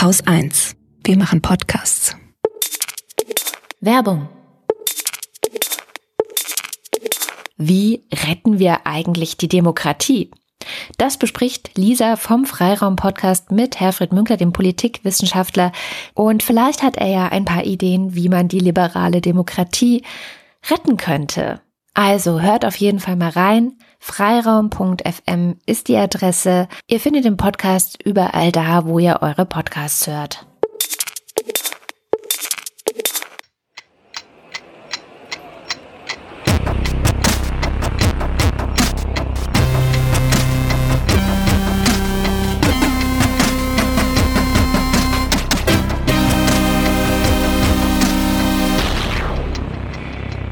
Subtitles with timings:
[0.00, 0.76] Haus 1.
[1.04, 2.16] Wir machen Podcasts.
[3.82, 4.30] Werbung.
[7.58, 10.30] Wie retten wir eigentlich die Demokratie?
[10.96, 15.70] Das bespricht Lisa vom Freiraum Podcast mit Herfried Münkler, dem Politikwissenschaftler.
[16.14, 20.02] Und vielleicht hat er ja ein paar Ideen, wie man die liberale Demokratie
[20.70, 21.60] retten könnte.
[21.92, 23.76] Also hört auf jeden Fall mal rein.
[24.00, 26.68] Freiraum.fm ist die Adresse.
[26.88, 30.46] Ihr findet den Podcast überall da, wo ihr eure Podcasts hört.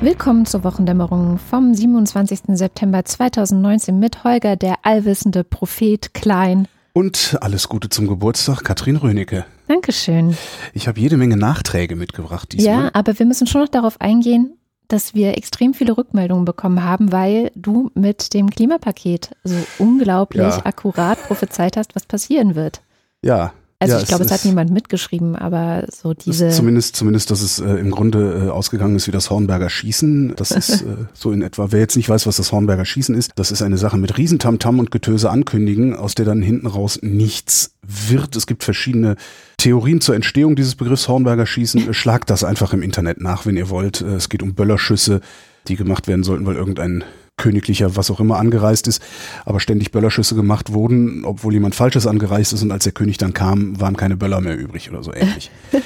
[0.01, 2.41] Willkommen zur Wochendämmerung vom 27.
[2.57, 6.69] September 2019 mit Holger, der allwissende Prophet Klein.
[6.93, 9.45] Und alles Gute zum Geburtstag, Katrin Rönecke.
[9.67, 10.37] Dankeschön.
[10.73, 12.85] Ich habe jede Menge Nachträge mitgebracht diesmal.
[12.85, 14.57] Ja, aber wir müssen schon noch darauf eingehen,
[14.87, 20.65] dass wir extrem viele Rückmeldungen bekommen haben, weil du mit dem Klimapaket so unglaublich Ja.
[20.65, 22.83] akkurat prophezeit hast, was passieren wird.
[23.23, 23.53] Ja.
[23.81, 26.49] Also ja, ich glaube, es hat niemand mitgeschrieben, aber so diese.
[26.49, 30.35] Zumindest, zumindest, dass es äh, im Grunde äh, ausgegangen ist wie das Hornberger Schießen.
[30.35, 33.33] Das ist äh, so in etwa, wer jetzt nicht weiß, was das Hornberger Schießen ist,
[33.37, 37.75] das ist eine Sache mit Riesentamtam und Getöse ankündigen, aus der dann hinten raus nichts
[37.87, 38.35] wird.
[38.35, 39.15] Es gibt verschiedene
[39.59, 41.95] Theorien zur Entstehung dieses Begriffs Hornberger Schießen.
[41.95, 44.01] Schlagt das einfach im Internet nach, wenn ihr wollt.
[44.01, 45.21] Äh, Es geht um Böllerschüsse,
[45.69, 47.05] die gemacht werden sollten, weil irgendein
[47.39, 49.03] königlicher, was auch immer angereist ist,
[49.47, 53.33] aber ständig Böllerschüsse gemacht wurden, obwohl jemand Falsches angereist ist und als der König dann
[53.33, 55.51] kam, waren keine Böller mehr übrig oder so ähnlich.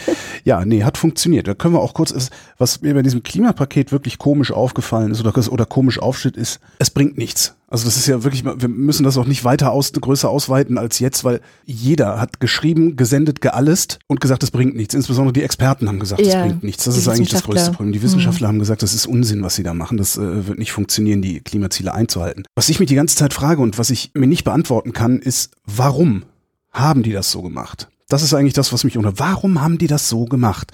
[0.45, 1.47] ja, nee, hat funktioniert.
[1.47, 5.53] Da können wir auch kurz, was mir bei diesem Klimapaket wirklich komisch aufgefallen ist oder,
[5.53, 7.55] oder komisch aufsteht, ist, es bringt nichts.
[7.69, 10.99] Also das ist ja wirklich, wir müssen das auch nicht weiter aus, größer ausweiten als
[10.99, 14.93] jetzt, weil jeder hat geschrieben, gesendet, geallest und gesagt, es bringt nichts.
[14.93, 16.85] Insbesondere die Experten haben gesagt, es Ja, bringt nichts.
[16.85, 17.73] Das ist eigentlich das größte.
[17.73, 17.93] Problem.
[17.93, 19.97] Die Wissenschaftler haben gesagt, das ist Unsinn, was sie da machen.
[19.97, 22.45] Das äh, wird nicht funktionieren, die Klimaziele einzuhalten.
[22.55, 25.55] Was ich mich die ganze Zeit frage und was ich mir nicht beantworten kann, ist,
[25.65, 26.25] warum
[26.73, 27.89] haben die das so gemacht?
[28.09, 29.19] Das ist eigentlich das, was mich unter.
[29.19, 30.73] Warum haben die das so gemacht?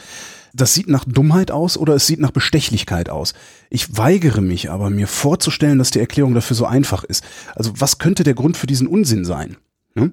[0.55, 3.35] Das sieht nach Dummheit aus oder es sieht nach Bestechlichkeit aus.
[3.71, 7.23] Ich weigere mich aber, mir vorzustellen, dass die Erklärung dafür so einfach ist.
[7.55, 9.57] Also was könnte der Grund für diesen Unsinn sein?
[9.95, 10.13] Hm?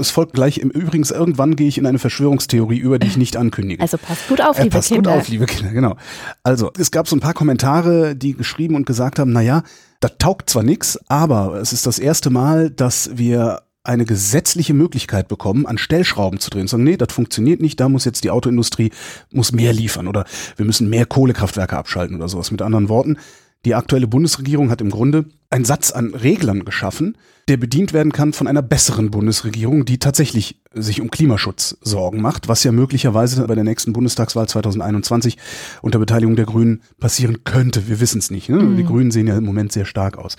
[0.00, 3.36] Es folgt gleich, im Übrigens, irgendwann gehe ich in eine Verschwörungstheorie über, die ich nicht
[3.36, 3.82] ankündige.
[3.82, 5.10] also passt gut auf, Äh, liebe passt Kinder.
[5.12, 5.96] gut auf, liebe Kinder, genau.
[6.44, 9.64] Also, es gab so ein paar Kommentare, die geschrieben und gesagt haben, na ja,
[9.98, 15.28] das taugt zwar nix, aber es ist das erste Mal, dass wir eine gesetzliche Möglichkeit
[15.28, 16.62] bekommen, an Stellschrauben zu drehen.
[16.62, 18.90] Und sagen, nee, das funktioniert nicht, da muss jetzt die Autoindustrie,
[19.32, 20.24] muss mehr liefern oder
[20.56, 22.50] wir müssen mehr Kohlekraftwerke abschalten oder sowas.
[22.50, 23.16] Mit anderen Worten,
[23.64, 27.16] die aktuelle Bundesregierung hat im Grunde einen Satz an Reglern geschaffen,
[27.48, 32.46] der bedient werden kann von einer besseren Bundesregierung, die tatsächlich sich um Klimaschutz Sorgen macht,
[32.48, 35.38] was ja möglicherweise bei der nächsten Bundestagswahl 2021
[35.80, 37.88] unter Beteiligung der Grünen passieren könnte.
[37.88, 38.50] Wir wissen es nicht.
[38.50, 38.76] Ne?
[38.76, 40.36] Die Grünen sehen ja im Moment sehr stark aus.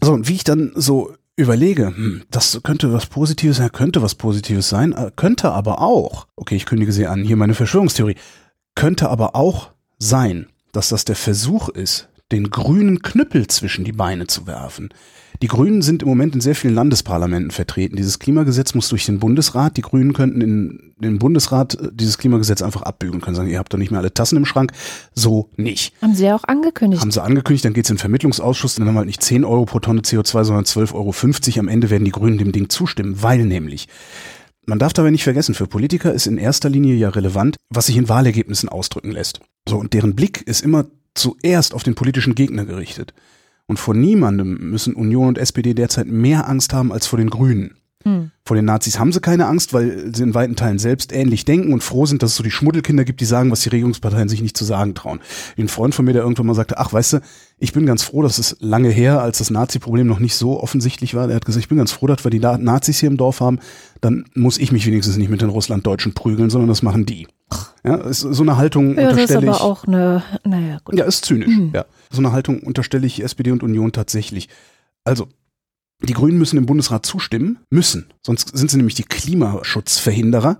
[0.00, 4.14] So, und wie ich dann so überlege, hm, das könnte was Positives sein, könnte was
[4.14, 8.16] Positives sein, äh, könnte aber auch, okay, ich kündige sie an, hier meine Verschwörungstheorie,
[8.74, 14.26] könnte aber auch sein, dass das der Versuch ist, den grünen Knüppel zwischen die Beine
[14.26, 14.90] zu werfen.
[15.42, 17.96] Die Grünen sind im Moment in sehr vielen Landesparlamenten vertreten.
[17.96, 19.76] Dieses Klimagesetz muss durch den Bundesrat.
[19.76, 23.72] Die Grünen könnten in den Bundesrat äh, dieses Klimagesetz einfach abbügeln, können sagen, ihr habt
[23.72, 24.72] doch nicht mehr alle Tassen im Schrank.
[25.14, 25.92] So nicht.
[26.00, 27.02] Haben sie ja auch angekündigt.
[27.02, 29.66] Haben sie angekündigt, dann geht's in den Vermittlungsausschuss, dann haben wir halt nicht 10 Euro
[29.66, 31.60] pro Tonne CO2, sondern 12,50 Euro.
[31.60, 33.88] Am Ende werden die Grünen dem Ding zustimmen, weil nämlich,
[34.64, 37.96] man darf dabei nicht vergessen, für Politiker ist in erster Linie ja relevant, was sich
[37.96, 39.40] in Wahlergebnissen ausdrücken lässt.
[39.68, 43.12] So, und deren Blick ist immer zuerst auf den politischen Gegner gerichtet.
[43.66, 47.76] Und vor niemandem müssen Union und SPD derzeit mehr Angst haben als vor den Grünen.
[48.04, 48.30] Hm.
[48.44, 51.72] Vor den Nazis haben sie keine Angst, weil sie in weiten Teilen selbst ähnlich denken
[51.72, 54.40] und froh sind, dass es so die Schmuddelkinder gibt, die sagen, was die Regierungsparteien sich
[54.40, 55.18] nicht zu sagen trauen.
[55.58, 57.20] Ein Freund von mir, der irgendwann mal sagte, ach, weißt du,
[57.58, 61.14] ich bin ganz froh, dass es lange her, als das Nazi-Problem noch nicht so offensichtlich
[61.14, 61.28] war.
[61.28, 63.40] Er hat gesagt, ich bin ganz froh, dass wir die Na- Nazis hier im Dorf
[63.40, 63.58] haben.
[64.00, 67.26] Dann muss ich mich wenigstens nicht mit den Russlanddeutschen prügeln, sondern das machen die.
[67.84, 69.62] Ja, ist so eine Haltung Ja, das ist unterstelle aber ich.
[69.62, 70.98] auch eine, naja, gut.
[70.98, 71.56] Ja, ist zynisch.
[71.72, 71.84] Ja.
[72.10, 74.48] So eine Haltung unterstelle ich SPD und Union tatsächlich.
[75.04, 75.28] Also,
[76.02, 78.12] die Grünen müssen im Bundesrat zustimmen, müssen.
[78.22, 80.58] Sonst sind sie nämlich die Klimaschutzverhinderer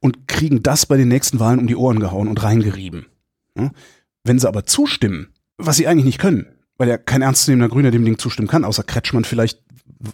[0.00, 3.06] und kriegen das bei den nächsten Wahlen um die Ohren gehauen und reingerieben.
[3.56, 3.70] Ja?
[4.24, 6.46] Wenn sie aber zustimmen, was sie eigentlich nicht können,
[6.78, 9.62] weil ja kein ernstzunehmender Grüner dem Ding zustimmen kann, außer Kretschmann vielleicht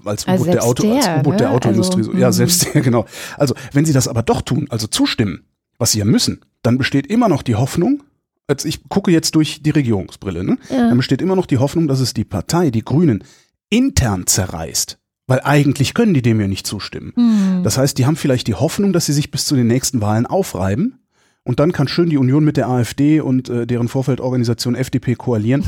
[0.05, 1.55] als Also U-Boot der, selbst Auto, als der, U-Boot der ne?
[1.55, 1.99] Autoindustrie.
[2.00, 2.19] Also, so.
[2.19, 3.06] ja, selbst der, genau.
[3.37, 5.44] Also, wenn sie das aber doch tun, also zustimmen,
[5.82, 8.05] was sie ja müssen, dann besteht immer noch die Hoffnung,
[8.46, 10.56] als ich gucke jetzt durch die Regierungsbrille, ne?
[10.70, 10.88] Ja.
[10.88, 13.25] dann besteht immer noch die Hoffnung, dass es die Partei, die Grünen,
[13.69, 17.12] intern zerreißt Weil eigentlich können die dem ja nicht zustimmen.
[17.17, 17.62] Hm.
[17.64, 20.25] Das heißt, die haben vielleicht die Hoffnung, dass sie sich bis zu den nächsten Wahlen
[20.25, 21.00] aufreiben.
[21.43, 25.64] Und dann kann schön die Union mit der AfD und äh, deren Vorfeldorganisation FDP koalieren,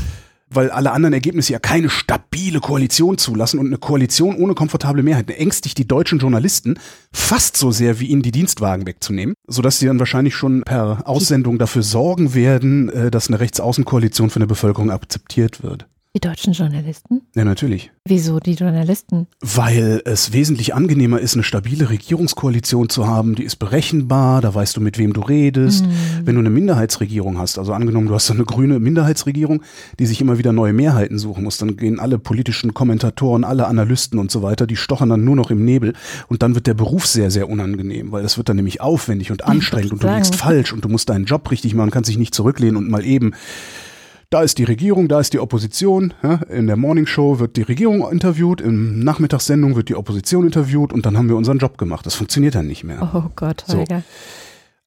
[0.50, 5.31] weil alle anderen Ergebnisse ja keine stabile Koalition zulassen und eine Koalition ohne komfortable Mehrheit
[5.31, 6.79] ängstigt die deutschen Journalisten
[7.12, 11.58] fast so sehr, wie ihnen die Dienstwagen wegzunehmen, sodass sie dann wahrscheinlich schon per Aussendung
[11.58, 15.87] dafür sorgen werden, äh, dass eine Rechtsaußenkoalition von der Bevölkerung akzeptiert wird.
[16.16, 17.22] Die deutschen Journalisten?
[17.34, 17.90] Ja, natürlich.
[18.05, 19.26] Wieso die Journalisten?
[19.40, 24.76] Weil es wesentlich angenehmer ist, eine stabile Regierungskoalition zu haben, die ist berechenbar, da weißt
[24.76, 25.84] du, mit wem du redest.
[26.22, 29.62] Wenn du eine Minderheitsregierung hast, also angenommen, du hast so eine grüne Minderheitsregierung,
[29.99, 34.20] die sich immer wieder neue Mehrheiten suchen muss, dann gehen alle politischen Kommentatoren, alle Analysten
[34.20, 35.94] und so weiter, die stochern dann nur noch im Nebel
[36.28, 39.44] und dann wird der Beruf sehr, sehr unangenehm, weil das wird dann nämlich aufwendig und
[39.44, 42.34] anstrengend und du liegst falsch und du musst deinen Job richtig machen, kannst dich nicht
[42.34, 43.32] zurücklehnen und mal eben
[44.34, 46.12] da ist die Regierung, da ist die Opposition.
[46.48, 51.06] In der Morning Show wird die Regierung interviewt, in Nachmittagssendung wird die Opposition interviewt und
[51.06, 52.04] dann haben wir unseren Job gemacht.
[52.04, 53.08] Das funktioniert dann nicht mehr.
[53.14, 53.84] Oh Gott, So.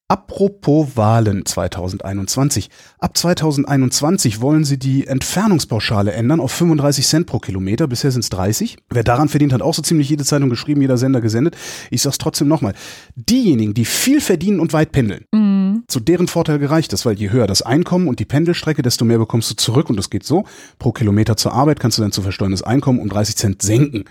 [0.09, 2.69] Apropos Wahlen 2021.
[3.00, 7.88] Ab 2021 wollen sie die Entfernungspauschale ändern auf 35 Cent pro Kilometer.
[7.89, 8.77] Bisher sind es 30.
[8.89, 11.57] Wer daran verdient, hat auch so ziemlich jede Zeitung geschrieben, jeder Sender gesendet.
[11.92, 12.74] Ich sag's trotzdem nochmal.
[13.15, 15.83] Diejenigen, die viel verdienen und weit pendeln, Mhm.
[15.89, 19.18] zu deren Vorteil gereicht das, weil je höher das Einkommen und die Pendelstrecke, desto mehr
[19.18, 20.45] bekommst du zurück und das geht so.
[20.80, 24.06] Pro Kilometer zur Arbeit kannst du dein zu versteuerndes Einkommen um 30 Cent senken.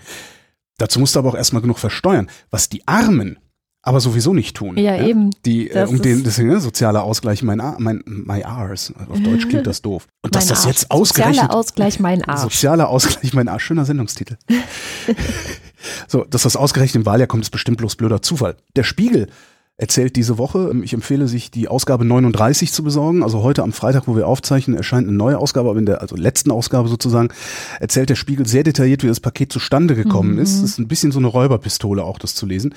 [0.77, 2.27] Dazu musst du aber auch erstmal genug versteuern.
[2.51, 3.39] Was die Armen
[3.87, 4.77] aber sowieso nicht tun.
[4.77, 5.31] Ja, eben.
[5.45, 8.93] Die, äh, Das um den, deswegen, ne, sozialer Ausgleich, mein, mein, my Rs.
[9.09, 10.07] Auf Deutsch klingt das doof.
[10.21, 11.35] Und dass das jetzt ausgerechnet.
[11.35, 12.41] Sozialer Ausgleich, mein Arsch.
[12.41, 13.63] Sozialer Ausgleich, mein Arsch.
[13.63, 14.37] Schöner Sendungstitel.
[16.07, 18.57] so, dass das ausgerechnet im Wahljahr kommt, ist bestimmt bloß blöder Zufall.
[18.75, 19.27] Der Spiegel
[19.77, 23.23] erzählt diese Woche, ähm, ich empfehle sich die Ausgabe 39 zu besorgen.
[23.23, 26.15] Also heute am Freitag, wo wir aufzeichnen, erscheint eine neue Ausgabe, aber in der also
[26.17, 27.29] letzten Ausgabe sozusagen
[27.79, 30.57] erzählt der Spiegel sehr detailliert, wie das Paket zustande gekommen ist.
[30.57, 32.73] Es ist ein bisschen so eine Räuberpistole auch, das zu lesen.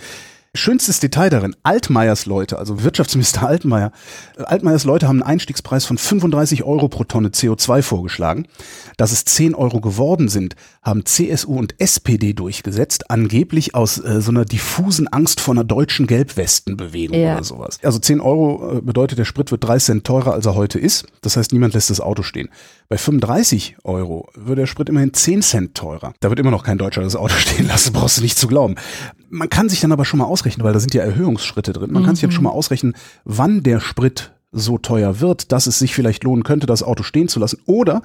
[0.52, 3.93] Schönstes Detail darin, Altmaiers Leute, also Wirtschaftsminister Altmaier,
[4.37, 8.49] äh, Altmaiers Leute haben einen Einstiegspreis von 35 Euro pro Tonne CO2 vorgeschlagen.
[8.97, 14.32] Dass es 10 Euro geworden sind, haben CSU und SPD durchgesetzt, angeblich aus äh, so
[14.32, 17.35] einer diffusen Angst vor einer deutschen Gelbwestenbewegung Ja.
[17.37, 17.79] oder sowas.
[17.85, 21.06] Also 10 Euro äh, bedeutet, der Sprit wird 3 Cent teurer, als er heute ist.
[21.20, 22.49] Das heißt, niemand lässt das Auto stehen.
[22.88, 26.12] Bei 35 Euro wird der Sprit immerhin 10 Cent teurer.
[26.19, 28.75] Da wird immer noch kein Deutscher das Auto stehen lassen, brauchst du nicht zu glauben.
[29.31, 31.93] Man kann sich dann aber schon mal ausrechnen, weil da sind ja Erhöhungsschritte drin.
[31.93, 32.94] Man kann sich jetzt schon mal ausrechnen,
[33.25, 37.29] wann der Sprit so teuer wird, dass es sich vielleicht lohnen könnte, das Auto stehen
[37.29, 38.03] zu lassen oder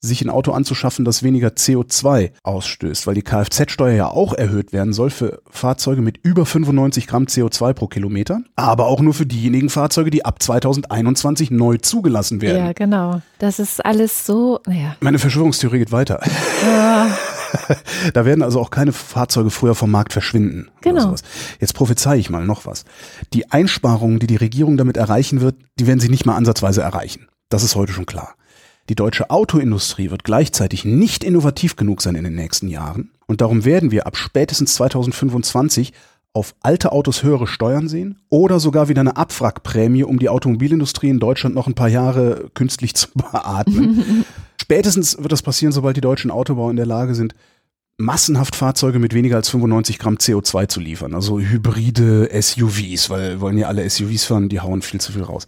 [0.00, 4.92] sich ein Auto anzuschaffen, das weniger CO2 ausstößt, weil die Kfz-Steuer ja auch erhöht werden
[4.92, 9.70] soll für Fahrzeuge mit über 95 Gramm CO2 pro Kilometer, aber auch nur für diejenigen
[9.70, 12.64] Fahrzeuge, die ab 2021 neu zugelassen werden.
[12.64, 13.22] Ja, genau.
[13.40, 14.96] Das ist alles so, naja.
[15.00, 16.20] Meine Verschwörungstheorie geht weiter.
[18.14, 20.70] da werden also auch keine Fahrzeuge früher vom Markt verschwinden.
[20.80, 21.14] Genau.
[21.60, 22.84] Jetzt prophezei ich mal noch was.
[23.32, 27.28] Die Einsparungen, die die Regierung damit erreichen wird, die werden sie nicht mal ansatzweise erreichen.
[27.48, 28.34] Das ist heute schon klar.
[28.88, 33.10] Die deutsche Autoindustrie wird gleichzeitig nicht innovativ genug sein in den nächsten Jahren.
[33.26, 35.92] Und darum werden wir ab spätestens 2025
[36.32, 41.18] auf alte Autos höhere Steuern sehen oder sogar wieder eine Abwrackprämie, um die Automobilindustrie in
[41.18, 44.24] Deutschland noch ein paar Jahre künstlich zu beatmen.
[44.70, 47.34] Spätestens wird das passieren, sobald die deutschen Autobauer in der Lage sind,
[47.96, 51.14] massenhaft Fahrzeuge mit weniger als 95 Gramm CO2 zu liefern.
[51.14, 55.46] Also hybride SUVs, weil wollen ja alle SUVs fahren, die hauen viel zu viel raus.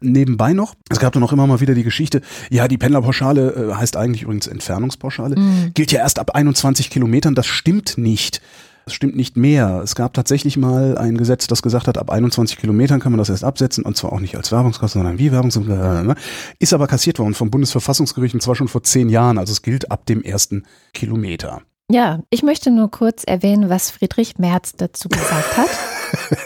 [0.00, 3.74] Nebenbei noch, es gab dann auch immer mal wieder die Geschichte, ja, die Pendlerpauschale äh,
[3.74, 5.34] heißt eigentlich übrigens Entfernungspauschale,
[5.74, 7.34] gilt ja erst ab 21 Kilometern.
[7.34, 8.40] Das stimmt nicht.
[8.90, 9.82] Das stimmt nicht mehr.
[9.84, 13.28] Es gab tatsächlich mal ein Gesetz, das gesagt hat, ab 21 Kilometern kann man das
[13.28, 16.16] erst absetzen und zwar auch nicht als Werbungskosten, sondern wie Werbungskosten.
[16.58, 19.38] Ist aber kassiert worden vom Bundesverfassungsgericht und zwar schon vor zehn Jahren.
[19.38, 21.62] Also es gilt ab dem ersten Kilometer.
[21.88, 25.68] Ja, ich möchte nur kurz erwähnen, was Friedrich Merz dazu gesagt hat.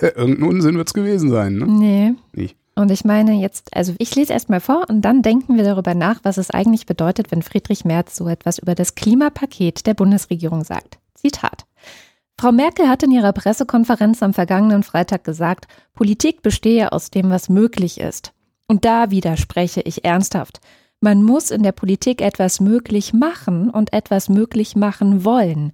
[0.14, 1.54] Irgendein Unsinn wird es gewesen sein.
[1.54, 1.66] Ne?
[1.66, 2.14] Nee.
[2.34, 2.58] Nicht.
[2.74, 6.20] Und ich meine jetzt, also ich lese erstmal vor und dann denken wir darüber nach,
[6.24, 10.98] was es eigentlich bedeutet, wenn Friedrich Merz so etwas über das Klimapaket der Bundesregierung sagt.
[11.14, 11.64] Zitat.
[12.38, 17.49] Frau Merkel hat in ihrer Pressekonferenz am vergangenen Freitag gesagt, Politik bestehe aus dem, was
[17.49, 18.33] möglich ist.
[18.67, 20.61] Und da widerspreche ich ernsthaft.
[21.00, 25.73] Man muss in der Politik etwas möglich machen und etwas möglich machen wollen.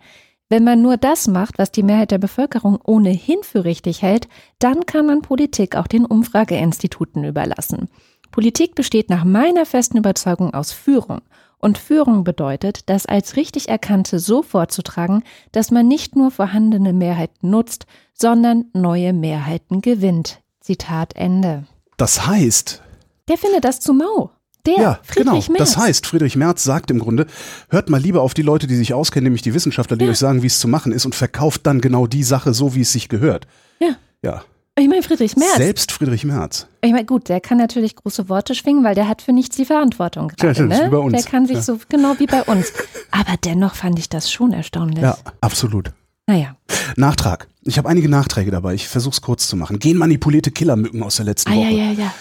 [0.49, 4.85] Wenn man nur das macht, was die Mehrheit der Bevölkerung ohnehin für richtig hält, dann
[4.85, 7.89] kann man Politik auch den Umfrageinstituten überlassen.
[8.33, 11.21] Politik besteht nach meiner festen Überzeugung aus Führung.
[11.61, 17.51] Und Führung bedeutet, das als richtig Erkannte so vorzutragen, dass man nicht nur vorhandene Mehrheiten
[17.51, 20.41] nutzt, sondern neue Mehrheiten gewinnt.
[20.61, 21.67] Zitat Ende.
[21.99, 22.83] Das heißt,
[23.29, 24.31] Der findet das zu mau.
[24.67, 25.59] Der, ja, Friedrich genau.
[25.59, 25.59] Merz.
[25.59, 27.27] Das heißt, Friedrich Merz sagt im Grunde,
[27.71, 30.11] hört mal lieber auf die Leute, die sich auskennen, nämlich die Wissenschaftler, die Ja.
[30.11, 32.83] euch sagen, wie es zu machen ist und verkauft dann genau die Sache so, wie
[32.83, 33.47] es sich gehört.
[33.81, 33.97] Ja.
[34.23, 34.43] Ja.
[34.81, 35.57] Ich meine, Friedrich Merz.
[35.57, 36.67] Selbst Friedrich Merz.
[36.81, 39.67] Ich meine, gut, der kann natürlich große Worte schwingen, weil der hat für nichts die
[39.67, 40.53] Verantwortung gerade.
[40.53, 40.87] Ist ne?
[40.87, 41.13] wie bei uns.
[41.13, 41.63] Der kann sich Ja.
[41.63, 42.73] so, genau wie bei uns.
[43.11, 45.03] Aber dennoch fand ich das schon erstaunlich.
[45.03, 45.93] Ja, absolut.
[46.31, 46.55] Naja.
[46.97, 47.49] Nachtrag.
[47.65, 48.75] Ich habe einige Nachträge dabei.
[48.75, 49.79] Ich versuche es kurz zu machen.
[49.81, 51.71] Genmanipulierte Killermücken aus der letzten Ah, Woche.
[51.71, 52.13] ja, ja, ja.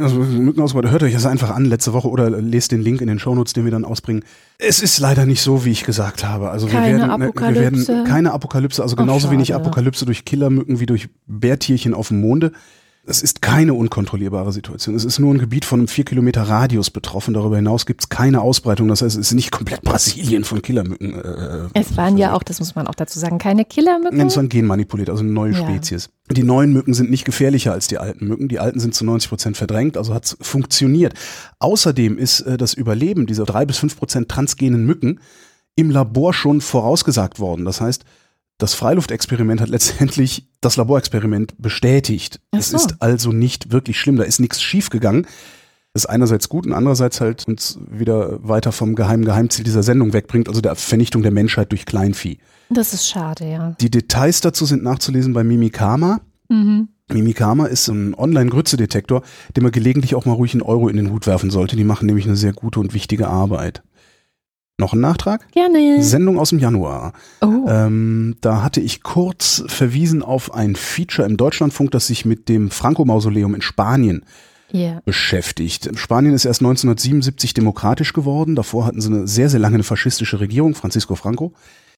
[0.00, 3.18] Also, Mückenausbeute, hört euch das einfach an letzte Woche oder lest den Link in den
[3.18, 4.24] Shownotes, den wir dann ausbringen.
[4.58, 6.50] Es ist leider nicht so, wie ich gesagt habe.
[6.50, 7.88] Also wir Keine werden, wir Apokalypse.
[7.88, 9.60] werden keine Apokalypse, also Ach, genauso wenig schade.
[9.60, 12.52] Apokalypse durch Killermücken wie durch Bärtierchen auf dem Monde.
[13.04, 14.94] Es ist keine unkontrollierbare Situation.
[14.94, 17.34] Es ist nur ein Gebiet von einem vier Kilometer Radius betroffen.
[17.34, 18.86] Darüber hinaus gibt es keine Ausbreitung.
[18.86, 21.14] Das heißt, es ist nicht komplett Brasilien von Killermücken.
[21.14, 24.16] Äh, Es waren ja auch, das muss man auch dazu sagen, keine Killermücken.
[24.16, 25.58] Nein, es waren genmanipuliert, also eine neue Ja.
[25.58, 26.10] Spezies.
[26.30, 28.46] Die neuen Mücken sind nicht gefährlicher als die alten Mücken.
[28.46, 31.14] Die alten sind zu 90 Prozent verdrängt, also hat es funktioniert.
[31.58, 35.18] Außerdem ist äh, das Überleben dieser drei bis fünf Prozent transgenen Mücken
[35.74, 37.64] im Labor schon vorausgesagt worden.
[37.64, 38.04] Das heißt,
[38.58, 42.40] das Freiluftexperiment hat letztendlich das Laborexperiment bestätigt.
[42.52, 42.76] Ach Es so.
[42.76, 44.16] ist also nicht wirklich schlimm.
[44.16, 45.26] Da ist nichts schiefgegangen.
[45.94, 50.14] Das ist einerseits gut und andererseits halt uns wieder weiter vom geheimen Geheimziel dieser Sendung
[50.14, 52.38] wegbringt, also der Vernichtung der Menschheit durch Kleinvieh.
[52.70, 53.76] Das ist schade, ja.
[53.80, 56.20] Die Details dazu sind nachzulesen bei Mimikama.
[56.48, 56.88] Mhm.
[57.12, 59.22] Mimikama ist ein Online-Grützedetektor,
[59.54, 61.76] dem man gelegentlich auch mal ruhig einen Euro in den Hut werfen sollte.
[61.76, 63.82] Die machen nämlich eine sehr gute und wichtige Arbeit.
[64.82, 65.46] Noch ein Nachtrag?
[65.52, 66.02] Gerne.
[66.02, 67.12] Sendung aus dem Januar.
[67.40, 67.68] Oh.
[67.68, 72.68] Ähm, da hatte ich kurz verwiesen auf ein Feature im Deutschlandfunk, das sich mit dem
[72.68, 74.24] Franco-Mausoleum in Spanien
[74.72, 75.00] Ja.
[75.04, 75.88] beschäftigt.
[75.94, 78.56] Spanien ist erst 1977 demokratisch geworden.
[78.56, 81.52] Davor hatten sie eine sehr, sehr lange eine faschistische Regierung, Francisco Franco.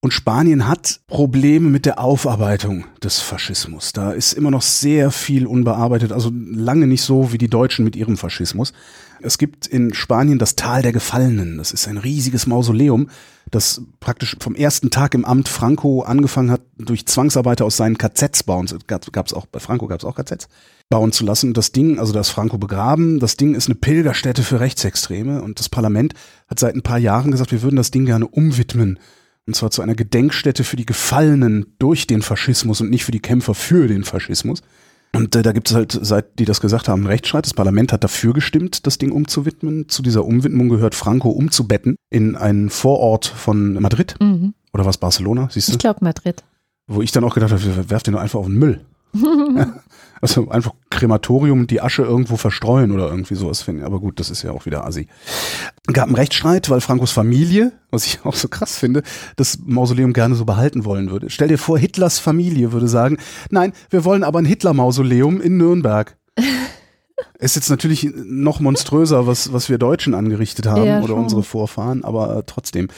[0.04, 3.94] Und Spanien hat Probleme mit der Aufarbeitung des Faschismus.
[3.94, 7.96] Da ist immer noch sehr viel unbearbeitet, also lange nicht so wie die Deutschen mit
[7.96, 8.74] ihrem Faschismus.
[9.22, 11.56] Es gibt in Spanien das Tal der Gefallenen.
[11.56, 13.08] Das ist ein riesiges Mausoleum,
[13.50, 18.42] das praktisch vom ersten Tag im Amt Franco angefangen hat, durch Zwangsarbeiter aus seinen KZs
[18.42, 18.68] bauen.
[18.86, 20.48] Gab es auch bei Franco gab es auch KZs
[20.90, 21.54] bauen zu lassen.
[21.54, 25.70] Das Ding, also das Franco begraben, das Ding ist eine Pilgerstätte für Rechtsextreme und das
[25.70, 26.12] Parlament
[26.46, 28.98] hat seit ein paar Jahren gesagt, wir würden das Ding gerne umwidmen.
[29.46, 33.20] Und zwar zu einer Gedenkstätte für die Gefallenen durch den Faschismus und nicht für die
[33.20, 34.62] Kämpfer für den Faschismus.
[35.14, 37.46] Und äh, da gibt es halt, seit die das gesagt haben, einen Rechtsstreit.
[37.46, 39.88] Das Parlament hat dafür gestimmt, das Ding umzuwidmen.
[39.88, 44.16] Zu dieser Umwidmung gehört Franco umzubetten in einen Vorort von Madrid.
[44.20, 44.54] Mhm.
[44.72, 45.72] Oder was, Barcelona, siehst du?
[45.72, 46.42] Ich glaube Madrid.
[46.86, 48.80] Wo ich dann auch gedacht habe, werft den doch einfach auf den Müll.
[50.20, 53.84] Also einfach Krematorium, die Asche irgendwo verstreuen oder irgendwie sowas finden.
[53.84, 55.08] Aber gut, das ist ja auch wieder assi.
[55.92, 59.02] Gab einen Rechtsstreit, weil Frankos Familie, was ich auch so krass finde,
[59.36, 61.30] das Mausoleum gerne so behalten wollen würde.
[61.30, 63.18] Stell dir vor, Hitlers Familie würde sagen,
[63.50, 66.16] nein, wir wollen aber ein Hitler-Mausoleum in Nürnberg.
[67.38, 72.04] Ist jetzt natürlich noch monströser, was, was wir Deutschen angerichtet haben Ja, oder unsere Vorfahren,
[72.04, 72.88] aber trotzdem.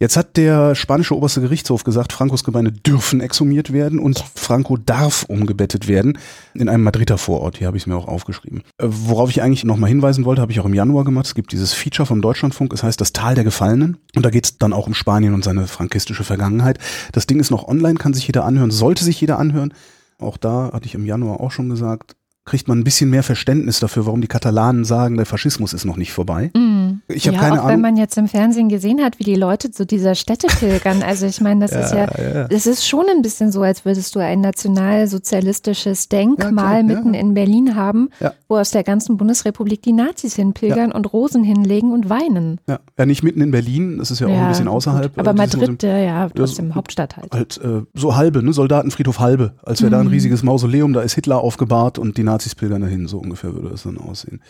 [0.00, 5.24] Jetzt hat der spanische oberste Gerichtshof gesagt, Frankos Gebeine dürfen exhumiert werden und Franco darf
[5.24, 6.18] umgebettet werden
[6.54, 7.58] in einem Madrider Vorort.
[7.58, 8.62] Hier habe ich es mir auch aufgeschrieben.
[8.78, 11.26] Äh, Worauf ich eigentlich nochmal hinweisen wollte, habe ich auch im Januar gemacht.
[11.26, 13.96] Es gibt dieses Feature vom Deutschlandfunk, es heißt Das Tal der Gefallenen.
[14.14, 16.78] Und da geht es dann auch um Spanien und seine frankistische Vergangenheit.
[17.10, 19.74] Das Ding ist noch online, kann sich jeder anhören, sollte sich jeder anhören.
[20.20, 22.14] Auch da hatte ich im Januar auch schon gesagt,
[22.44, 25.96] kriegt man ein bisschen mehr Verständnis dafür, warum die Katalanen sagen, der Faschismus ist noch
[25.96, 26.50] nicht vorbei.
[26.56, 26.77] Mhm.
[27.10, 27.80] Ich habe ja, keine auch wenn Ahnung.
[27.82, 31.02] man jetzt im Fernsehen gesehen hat, wie die Leute zu dieser Stätte pilgern.
[31.02, 32.48] Also ich meine, das ist ja, ja.
[32.48, 36.82] das ist schon ein bisschen so, als würdest du ein nationalsozialistisches Denkmal klar, ja.
[36.82, 38.32] mitten in Berlin haben, Ja.
[38.48, 42.60] wo aus der ganzen Bundesrepublik die Nazis hinpilgern und Rosen hinlegen und weinen.
[42.68, 45.14] Ja, ja, nicht mitten in Berlin, das ist ja, auch ein bisschen außerhalb.
[45.14, 45.18] Gut.
[45.26, 47.32] Aber äh, Madrid, äh, ja, trotzdem Hauptstadt halt.
[47.32, 50.12] halt äh, so halbe, ne, Soldatenfriedhof halbe, als wäre da ein Mhm.
[50.12, 53.82] riesiges Mausoleum, da ist Hitler aufgebahrt und die Nazis pilgern dahin, so ungefähr würde das
[53.82, 54.40] dann aussehen.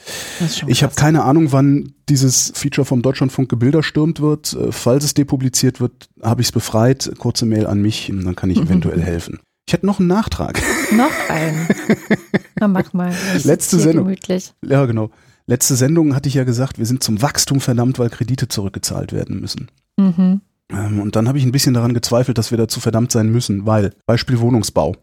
[0.41, 4.53] Das Ich habe keine Ahnung, wann dieses Feature vom Deutschlandfunk gebilderstürmt wird.
[4.55, 7.11] Äh, falls es depubliziert wird, habe ich es befreit.
[7.19, 9.41] Kurze Mail an mich, dann kann ich eventuell helfen.
[9.67, 10.59] Ich hätte noch einen Nachtrag.
[10.93, 11.69] Noch einen.
[12.59, 13.15] Na, mach mal.
[13.45, 14.07] Letzte Sendung.
[14.07, 14.55] Gemütlich.
[14.65, 15.11] ja, genau.
[15.47, 19.41] Letzte Sendung hatte ich ja gesagt, wir sind zum Wachstum verdammt, weil Kredite zurückgezahlt werden
[19.41, 19.71] müssen.
[19.99, 20.41] Mhm.
[20.71, 23.67] Ähm, und dann habe ich ein bisschen daran gezweifelt, dass wir dazu verdammt sein müssen,
[23.67, 24.97] weil Beispiel Wohnungsbau.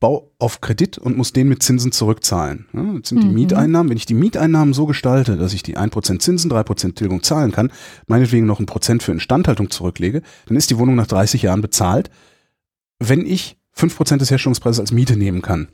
[0.00, 2.66] Baue auf Kredit und muss den mit Zinsen zurückzahlen.
[2.72, 3.34] Ja, jetzt sind die Mhm.
[3.34, 3.88] Mieteinnahmen.
[3.90, 7.70] Wenn ich die Mieteinnahmen so gestalte, dass ich die 1% Zinsen, 3% Tilgung zahlen kann,
[8.06, 12.10] meinetwegen noch ein Prozent für Instandhaltung zurücklege, dann ist die Wohnung nach 30 Jahren bezahlt,
[12.98, 15.68] wenn ich 5% des Herstellungspreises als Miete nehmen kann.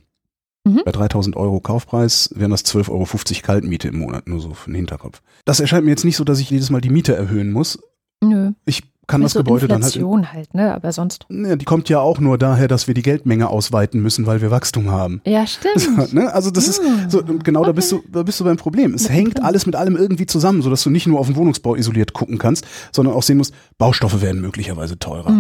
[0.64, 0.82] Mhm.
[0.84, 3.06] Bei 3000 Euro Kaufpreis wären das 12,50 Euro
[3.42, 5.22] Kaltmiete im Monat, nur so für den Hinterkopf.
[5.44, 7.78] Das erscheint mir jetzt nicht so, dass ich jedes Mal die Miete erhöhen muss,
[8.22, 8.52] Nö.
[8.66, 9.94] ich kann das so Gebäude dann halt.
[9.94, 10.74] Inflation halt, ne?
[10.74, 11.26] Aber sonst.
[11.28, 14.50] Ja, die kommt ja auch nur daher, dass wir die Geldmenge ausweiten müssen, weil wir
[14.50, 15.20] Wachstum haben.
[15.26, 16.12] Ja, stimmt.
[16.14, 16.32] ne?
[16.32, 18.94] Also das ist so, und genau da bist du, da bist du beim Problem.
[18.94, 22.12] Es hängt alles mit allem irgendwie zusammen, sodass du nicht nur auf den Wohnungsbau isoliert
[22.12, 25.34] gucken kannst, sondern auch sehen musst, Baustoffe werden möglicherweise teurer.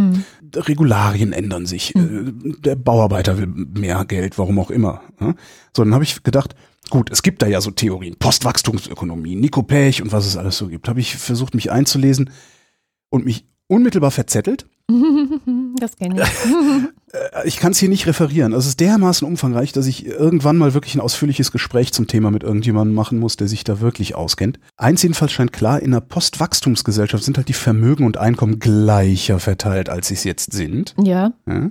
[0.54, 1.94] Regularien ändern sich.
[1.94, 2.00] äh,
[2.64, 5.02] Der Bauarbeiter will mehr Geld, warum auch immer.
[5.20, 5.34] ne?
[5.76, 6.54] So, dann habe ich gedacht,
[6.90, 10.68] gut, es gibt da ja so Theorien, Postwachstumsökonomie, Nico Pech und was es alles so
[10.68, 10.88] gibt.
[10.88, 12.30] Habe ich versucht, mich einzulesen
[13.10, 14.66] und mich unmittelbar verzettelt.
[15.78, 16.28] Das kenne ich.
[17.12, 18.52] Äh, Ich kann es hier nicht referieren.
[18.52, 22.30] Also es ist dermaßen umfangreich, dass ich irgendwann mal wirklich ein ausführliches Gespräch zum Thema
[22.30, 24.60] mit irgendjemandem machen muss, der sich da wirklich auskennt.
[24.76, 29.88] Eins jedenfalls scheint klar, in einer Postwachstumsgesellschaft sind halt die Vermögen und Einkommen gleicher verteilt,
[29.88, 30.94] als sie es jetzt sind.
[31.02, 31.32] Ja.
[31.48, 31.70] Ja.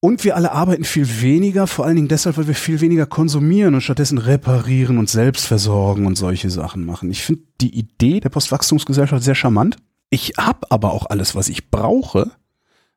[0.00, 3.74] Und wir alle arbeiten viel weniger, vor allen Dingen deshalb, weil wir viel weniger konsumieren
[3.74, 7.10] und stattdessen reparieren und selbst versorgen und solche Sachen machen.
[7.10, 9.76] Ich finde die Idee der Postwachstumsgesellschaft sehr charmant.
[10.16, 12.30] Ich habe aber auch alles, was ich brauche,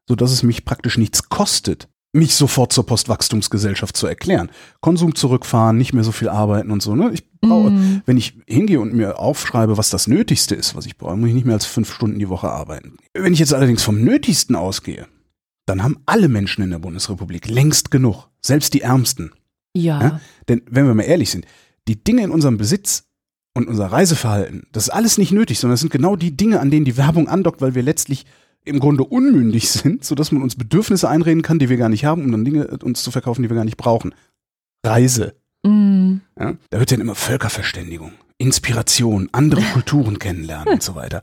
[0.07, 4.49] sodass es mich praktisch nichts kostet, mich sofort zur Postwachstumsgesellschaft zu erklären.
[4.79, 6.95] Konsum zurückfahren, nicht mehr so viel arbeiten und so.
[6.95, 7.11] Ne?
[7.13, 8.01] Ich brauche, Mhm.
[8.05, 11.35] wenn ich hingehe und mir aufschreibe, was das Nötigste ist, was ich brauche, muss ich
[11.35, 12.95] nicht mehr als fünf Stunden die Woche arbeiten.
[13.13, 15.05] Wenn ich jetzt allerdings vom Nötigsten ausgehe,
[15.65, 19.33] dann haben alle Menschen in der Bundesrepublik längst genug, selbst die Ärmsten.
[19.75, 20.01] Ja.
[20.01, 20.21] Ja?
[20.47, 21.45] Denn wenn wir mal ehrlich sind,
[21.89, 23.08] die Dinge in unserem Besitz
[23.59, 26.71] und unser Reiseverhalten, das ist alles nicht nötig, sondern das sind genau die Dinge, an
[26.71, 28.25] denen die Werbung andockt, weil wir letztlich
[28.65, 32.23] im Grunde unmündig sind, sodass man uns Bedürfnisse einreden kann, die wir gar nicht haben,
[32.23, 34.15] um dann Dinge uns zu verkaufen, die wir gar nicht brauchen.
[34.85, 35.35] Reise.
[35.63, 36.21] Mhm.
[36.39, 36.55] Ja?
[36.69, 41.21] Da wird dann immer Völkerverständigung, Inspiration, andere Kulturen kennenlernen und so weiter.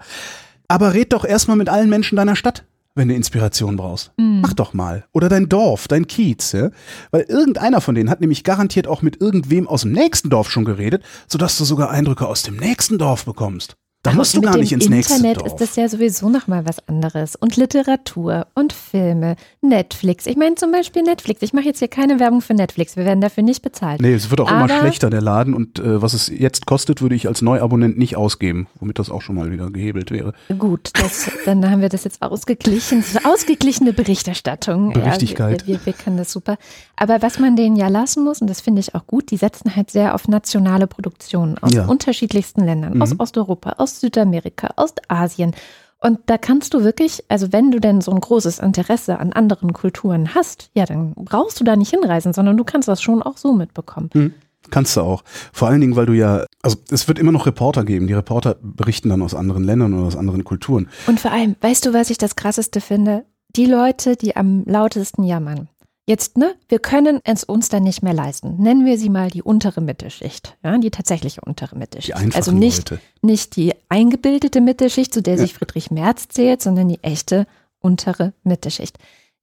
[0.69, 2.65] Aber red doch erstmal mit allen Menschen deiner Stadt,
[2.97, 4.11] wenn du Inspiration brauchst.
[4.17, 4.41] Mhm.
[4.41, 5.05] Mach doch mal.
[5.13, 6.53] Oder dein Dorf, dein Kiez.
[6.53, 6.71] Ja?
[7.13, 10.65] Weil irgendeiner von denen hat nämlich garantiert auch mit irgendwem aus dem nächsten Dorf schon
[10.65, 13.77] geredet, sodass du sogar Eindrücke aus dem nächsten Dorf bekommst.
[14.07, 15.47] Da musst du gar nicht ins nächste Internet Dorf.
[15.49, 17.37] ist das ja sowieso nochmal was anderes.
[17.37, 20.27] Und Literatur und Filme, Netflix.
[20.27, 21.43] Ich meine zum Beispiel Netflix.
[21.43, 22.97] Ich mache jetzt hier keine Werbung für Netflix.
[22.97, 24.01] Wir werden dafür nicht bezahlt.
[24.01, 25.55] Nee, es wird auch immer Aber- schlechter, der Laden.
[25.55, 29.23] Und äh, was es jetzt kostet, würde ich als Neuabonnent nicht ausgeben, womit das auch
[29.23, 30.33] schon mal wieder gehebelt wäre.
[30.59, 33.05] Gut, das, dann haben wir das jetzt ausgeglichen.
[33.25, 34.93] Ausgeglichene Berichterstattung.
[34.93, 35.63] Berichtigkeit.
[35.63, 36.57] Ja, wir, wir, wir können das super.
[36.97, 39.75] Aber was man denen ja lassen muss, und das finde ich auch gut, die setzen
[39.77, 41.87] halt sehr auf nationale Produktionen aus Ja.
[41.87, 43.01] unterschiedlichsten Ländern.
[43.03, 43.21] Aus Mhm.
[43.21, 45.55] Osteuropa, aus Südamerika, aus Asien.
[46.01, 49.73] Und da kannst du wirklich, also wenn du denn so ein großes Interesse an anderen
[49.73, 53.39] Kulturen hast, ja, dann brauchst du da nicht hinreisen, sondern du kannst das schon auch
[53.39, 54.11] so mitbekommen.
[54.13, 54.35] Hm,
[54.71, 55.25] kannst du auch.
[55.53, 58.07] Vor allen Dingen, weil du ja, also es wird immer noch Reporter geben.
[58.07, 60.89] Die Reporter berichten dann aus anderen Ländern oder aus anderen Kulturen.
[61.07, 63.25] Und vor allem, weißt du, was ich das krasseste finde?
[63.57, 65.69] Die Leute, die am lautesten jammern.
[66.09, 68.57] Jetzt, ne, wir können es uns dann nicht mehr leisten.
[68.63, 72.17] Nennen wir sie mal die untere Mittelschicht, ja, die tatsächliche untere Mittelschicht.
[72.17, 73.03] Die also nicht, Leute.
[73.23, 75.41] nicht die eingebildete Mittelschicht, zu der Ja.
[75.41, 77.47] sich Friedrich Merz zählt, sondern die echte
[77.81, 78.99] untere Mittelschicht.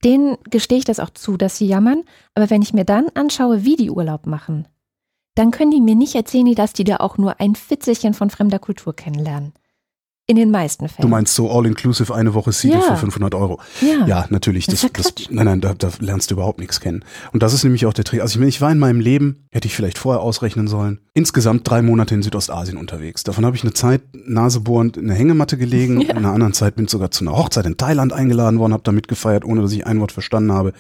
[0.06, 2.04] Denen gestehe ich das auch zu, dass sie jammern.
[2.34, 4.68] Aber wenn ich mir dann anschaue, wie die Urlaub machen,
[5.36, 8.60] dann können die mir nicht erzählen, dass die da auch nur ein Fitzelchen von fremder
[8.60, 9.54] Kultur kennenlernen.
[10.26, 11.02] In den meisten Fällen.
[11.02, 12.82] Du meinst so all-inclusive eine Woche City Ja.
[12.82, 13.60] für 500 Euro.
[13.82, 14.08] ja.
[14.08, 14.68] Ja, natürlich.
[14.68, 17.04] Das Das, nein, nein, da, da lernst du überhaupt nichts kennen.
[17.34, 18.22] Und das ist nämlich auch der Trick.
[18.22, 21.70] Also ich, meine, ich war in meinem Leben, hätte ich vielleicht vorher ausrechnen sollen, insgesamt
[21.70, 23.24] drei Monate in Südostasien unterwegs.
[23.24, 26.00] Davon habe ich eine Zeit nasebohrend in der Hängematte gelegen.
[26.00, 26.12] Ja.
[26.12, 28.84] In einer anderen Zeit bin ich sogar zu einer Hochzeit in Thailand eingeladen worden, habe
[28.84, 30.72] da mitgefeiert, ohne dass ich ein Wort verstanden habe.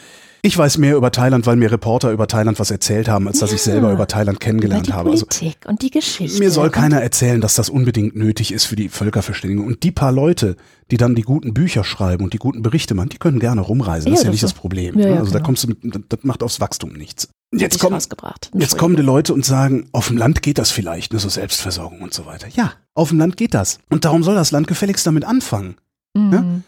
[0.45, 3.53] Ich weiß mehr über Thailand, weil mir Reporter über Thailand was erzählt haben, als dass
[3.53, 3.71] ich Ja.
[3.71, 5.09] selber über Thailand Über kennengelernt die habe.
[5.11, 6.37] Also Politik und die Geschichte.
[6.37, 9.65] mir soll keiner erzählen, dass das unbedingt nötig ist für die Völkerverständigung.
[9.65, 10.57] Und die paar Leute,
[10.91, 14.11] die dann die guten Bücher schreiben und die guten Berichte machen, die können gerne rumreisen.
[14.11, 14.99] Das Ja, ist ja das nicht ist- das Problem.
[14.99, 15.45] Ja, ja, also da genau.
[15.45, 17.29] kommst du mit, das- das macht aufs Wachstum nichts.
[17.53, 17.97] Jetzt kommen,
[18.55, 22.01] jetzt kommen die Leute und sagen, auf dem Land geht das vielleicht, ne, so Selbstversorgung
[22.01, 22.47] und so weiter.
[22.53, 23.79] Ja, auf dem Land geht das.
[23.89, 25.75] Und darum soll das Land gefälligst damit anfangen.
[26.15, 26.63] Mhm.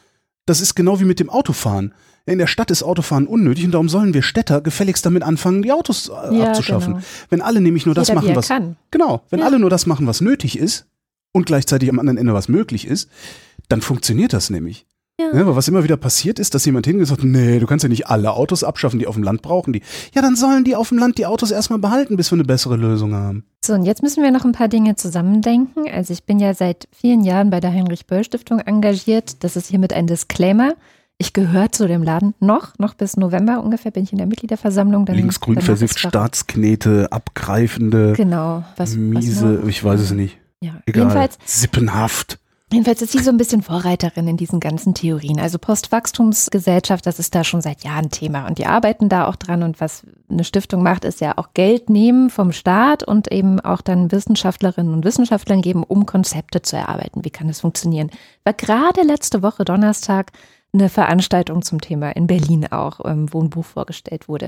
[0.46, 1.94] Das ist genau wie mit dem Autofahren.
[2.28, 5.72] In der Stadt ist Autofahren unnötig und darum sollen wir Städter gefälligst damit anfangen, die
[5.72, 6.94] Autos äh, Ja, abzuschaffen.
[6.96, 7.06] genau.
[7.30, 8.76] Wenn alle nämlich nur das Jeder, wie machen, was kann.
[8.92, 9.46] Genau, wenn Ja.
[9.46, 10.88] alle nur das machen, was nötig ist
[11.34, 13.10] und gleichzeitig am anderen Ende was möglich ist,
[13.70, 14.88] dann funktioniert das nämlich.
[15.20, 15.28] Ja.
[15.34, 17.90] Ja, aber was immer wieder passiert ist, dass jemand hingesagt hat, nee, du kannst ja
[17.90, 19.82] nicht alle Autos abschaffen, die auf dem Land brauchen die.
[20.14, 22.76] Ja, dann sollen die auf dem Land die Autos erstmal behalten, bis wir eine bessere
[22.76, 23.46] Lösung haben.
[23.64, 25.90] So, und jetzt müssen wir noch ein paar Dinge zusammendenken.
[25.90, 29.44] Also ich bin ja seit vielen Jahren bei der Heinrich-Böll-Stiftung engagiert.
[29.44, 30.74] Das ist hiermit ein Disclaimer.
[31.18, 35.06] Ich gehöre zu dem Laden noch, noch bis November ungefähr bin ich in der Mitgliederversammlung.
[35.06, 38.64] Dann, Linksgrün danach versifft, Staatsknete, abgreifende, Genau.
[38.76, 40.38] Was, miese, was ich weiß es nicht.
[40.60, 40.74] Ja.
[40.86, 41.04] Egal.
[41.04, 42.40] Jedenfalls Sippenhaft.
[42.72, 45.40] Jedenfalls ist sie so ein bisschen Vorreiterin in diesen ganzen Theorien.
[45.40, 49.62] Also Postwachstumsgesellschaft, das ist da schon seit Jahren Thema und die arbeiten da auch dran.
[49.62, 53.82] Und was eine Stiftung macht, ist ja auch Geld nehmen vom Staat und eben auch
[53.82, 57.24] dann Wissenschaftlerinnen und Wissenschaftlern geben, um Konzepte zu erarbeiten.
[57.24, 58.10] Wie kann das funktionieren?
[58.44, 60.32] War gerade letzte Woche Donnerstag
[60.80, 64.48] eine Veranstaltung zum Thema in Berlin auch, ähm, wo ein Buch vorgestellt wurde.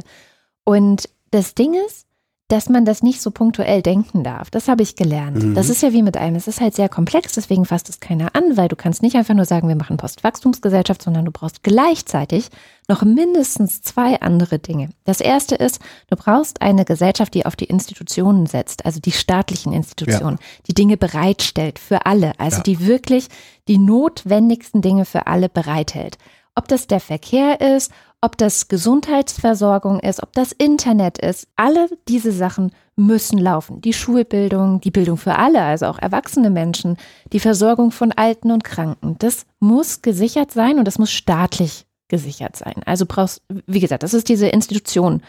[0.64, 2.07] Und das Ding ist,
[2.48, 4.50] dass man das nicht so punktuell denken darf.
[4.50, 5.44] Das habe ich gelernt.
[5.44, 5.54] Mhm.
[5.54, 6.36] Das ist ja wie mit allem.
[6.36, 9.34] Es ist halt sehr komplex, deswegen fasst es keiner an, weil du kannst nicht einfach
[9.34, 12.50] nur sagen, wir machen Postwachstumsgesellschaft, sondern du brauchst gleichzeitig
[12.88, 14.92] noch mindestens zwei andere Dinge.
[15.04, 19.74] Das erste ist, du brauchst eine Gesellschaft, die auf die Institutionen setzt, also die staatlichen
[19.74, 20.64] Institutionen, ja.
[20.68, 22.64] die Dinge bereitstellt für alle, also ja.
[22.64, 23.28] die wirklich
[23.68, 26.18] die notwendigsten Dinge für alle bereithält.
[26.56, 32.32] Ob das der Verkehr ist, ob das Gesundheitsversorgung ist, ob das Internet ist, alle diese
[32.32, 33.82] Sachen müssen laufen.
[33.82, 36.98] Die Schulbildung, die Bildung für alle, also auch erwachsene Menschen,
[37.32, 42.56] die Versorgung von Alten und Kranken, das muss gesichert sein und das muss staatlich gesichert
[42.56, 42.82] sein.
[42.86, 45.22] Also brauchst, wie gesagt, das ist diese Institution.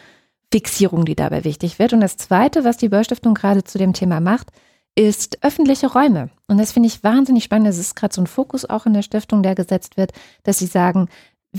[0.51, 1.92] Fixierung, die dabei wichtig wird.
[1.92, 4.48] Und das Zweite, was die Böll-Stiftung gerade zu dem Thema macht,
[4.94, 6.31] ist öffentliche Räume.
[6.46, 7.68] Und das finde ich wahnsinnig spannend.
[7.68, 10.66] Das ist gerade so ein Fokus auch in der Stiftung, der gesetzt wird, dass sie
[10.66, 11.09] sagen,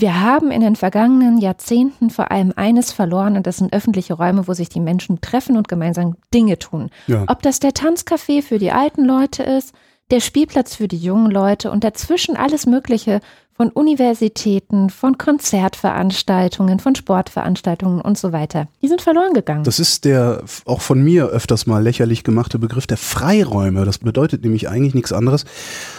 [0.00, 4.48] wir haben in den vergangenen Jahrzehnten vor allem eines verloren und das sind öffentliche Räume,
[4.48, 6.90] wo sich die Menschen treffen und gemeinsam Dinge tun.
[7.06, 7.24] Ja.
[7.26, 9.74] Ob das der Tanzcafé für die alten Leute ist,
[10.10, 13.20] der Spielplatz für die jungen Leute und dazwischen alles Mögliche
[13.60, 18.68] von Universitäten, von Konzertveranstaltungen, von Sportveranstaltungen und so weiter.
[18.80, 19.64] Die sind verloren gegangen.
[19.64, 23.84] Das ist der auch von mir öfters mal lächerlich gemachte Begriff der Freiräume.
[23.84, 25.44] Das bedeutet nämlich eigentlich nichts anderes,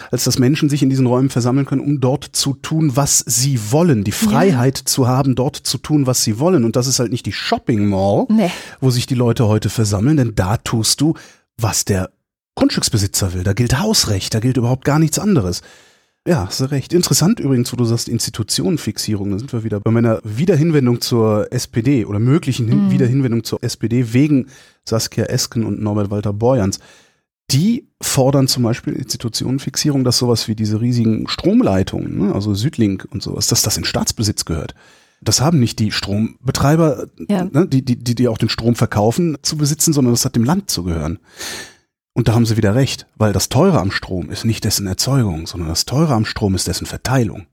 [0.10, 3.60] als dass Menschen sich in diesen Räumen versammeln können, um dort zu tun, was sie
[3.72, 4.04] wollen.
[4.06, 4.86] Die Freiheit ja.
[4.86, 6.64] zu haben, dort zu tun, was sie wollen.
[6.64, 8.50] Und das ist halt nicht die Shopping Mall, nee.
[8.80, 11.14] wo sich die Leute heute versammeln, denn da tust du,
[11.58, 12.10] was der
[12.56, 13.44] Grundstücksbesitzer will.
[13.44, 15.62] Da gilt Hausrecht, da gilt überhaupt gar nichts anderes.
[16.28, 16.94] Ja, hast du recht.
[16.94, 19.32] Interessant übrigens, wo du sagst Institutionenfixierung.
[19.32, 22.92] Da sind wir wieder bei meiner Wiederhinwendung zur SPD oder möglichen mhm.
[22.92, 24.48] Wiederhinwendung zur SPD wegen
[24.86, 26.80] Saskia Esken und Norbert Walter Borjans.
[27.50, 33.22] Die fordern zum Beispiel Institutionenfixierung, dass sowas wie diese riesigen Stromleitungen, ne, also Südlink und
[33.22, 34.76] sowas, dass das in Staatsbesitz gehört.
[35.22, 37.46] Das haben nicht die Strombetreiber, ja.
[37.46, 40.70] ne, die, die, die auch den Strom verkaufen, zu besitzen, sondern das hat dem Land
[40.70, 41.20] zu gehören.
[42.14, 45.48] Und da haben sie wieder recht, weil das Teure am Strom ist nicht dessen Erzeugung,
[45.48, 47.48] sondern das Teure am Strom ist dessen Verteilung.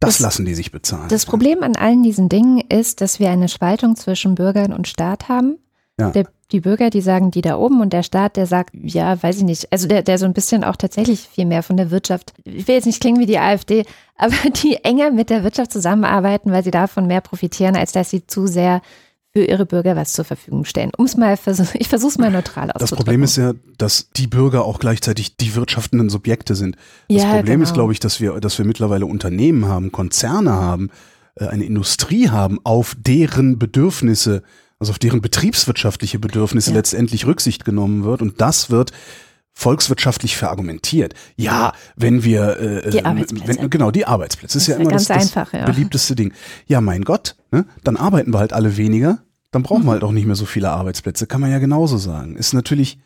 [0.00, 1.08] Das, das lassen die sich bezahlen.
[1.10, 5.28] Das Problem an allen diesen Dingen ist, dass wir eine Spaltung zwischen Bürgern und Staat
[5.28, 5.58] haben.
[5.98, 6.10] Ja.
[6.10, 9.36] Der, die Bürger, die sagen, die da oben und der Staat, der sagt, ja, weiß
[9.36, 9.70] ich nicht.
[9.70, 12.76] Also der, der so ein bisschen auch tatsächlich viel mehr von der Wirtschaft, ich will
[12.76, 13.84] jetzt nicht klingen wie die AfD,
[14.16, 18.26] aber die enger mit der Wirtschaft zusammenarbeiten, weil sie davon mehr profitieren, als dass sie
[18.26, 18.80] zu sehr
[19.32, 20.90] für ihre Bürger was zur Verfügung stellen.
[20.96, 22.80] Um's mal ich versuche es mal neutral auszudrücken.
[22.80, 26.76] Das Problem ist ja, dass die Bürger auch gleichzeitig die wirtschaftenden Subjekte sind.
[27.08, 27.62] Das ja, Problem genau.
[27.62, 30.90] ist, glaube ich, dass wir, dass wir mittlerweile Unternehmen haben, Konzerne haben,
[31.36, 34.42] äh, eine Industrie haben, auf deren Bedürfnisse,
[34.80, 36.76] also auf deren betriebswirtschaftliche Bedürfnisse ja.
[36.76, 38.22] letztendlich Rücksicht genommen wird.
[38.22, 38.90] Und das wird
[39.60, 41.14] volkswirtschaftlich verargumentiert.
[41.36, 43.60] Ja, wenn wir äh, die Arbeitsplätze.
[43.60, 45.66] Wenn, genau die Arbeitsplätze das ist ja immer das, das einfach, ja.
[45.66, 46.32] beliebteste Ding.
[46.66, 47.66] Ja, mein Gott, ne?
[47.84, 49.18] dann arbeiten wir halt alle weniger,
[49.50, 49.86] dann brauchen mhm.
[49.86, 51.26] wir halt auch nicht mehr so viele Arbeitsplätze.
[51.26, 52.36] Kann man ja genauso sagen.
[52.36, 52.98] Ist natürlich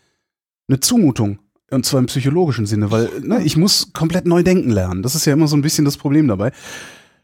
[0.69, 1.40] eine Zumutung
[1.71, 5.03] und zwar im psychologischen Sinne, weil ne, ich muss komplett neu denken lernen.
[5.03, 6.53] Das ist ja immer so ein bisschen das Problem dabei.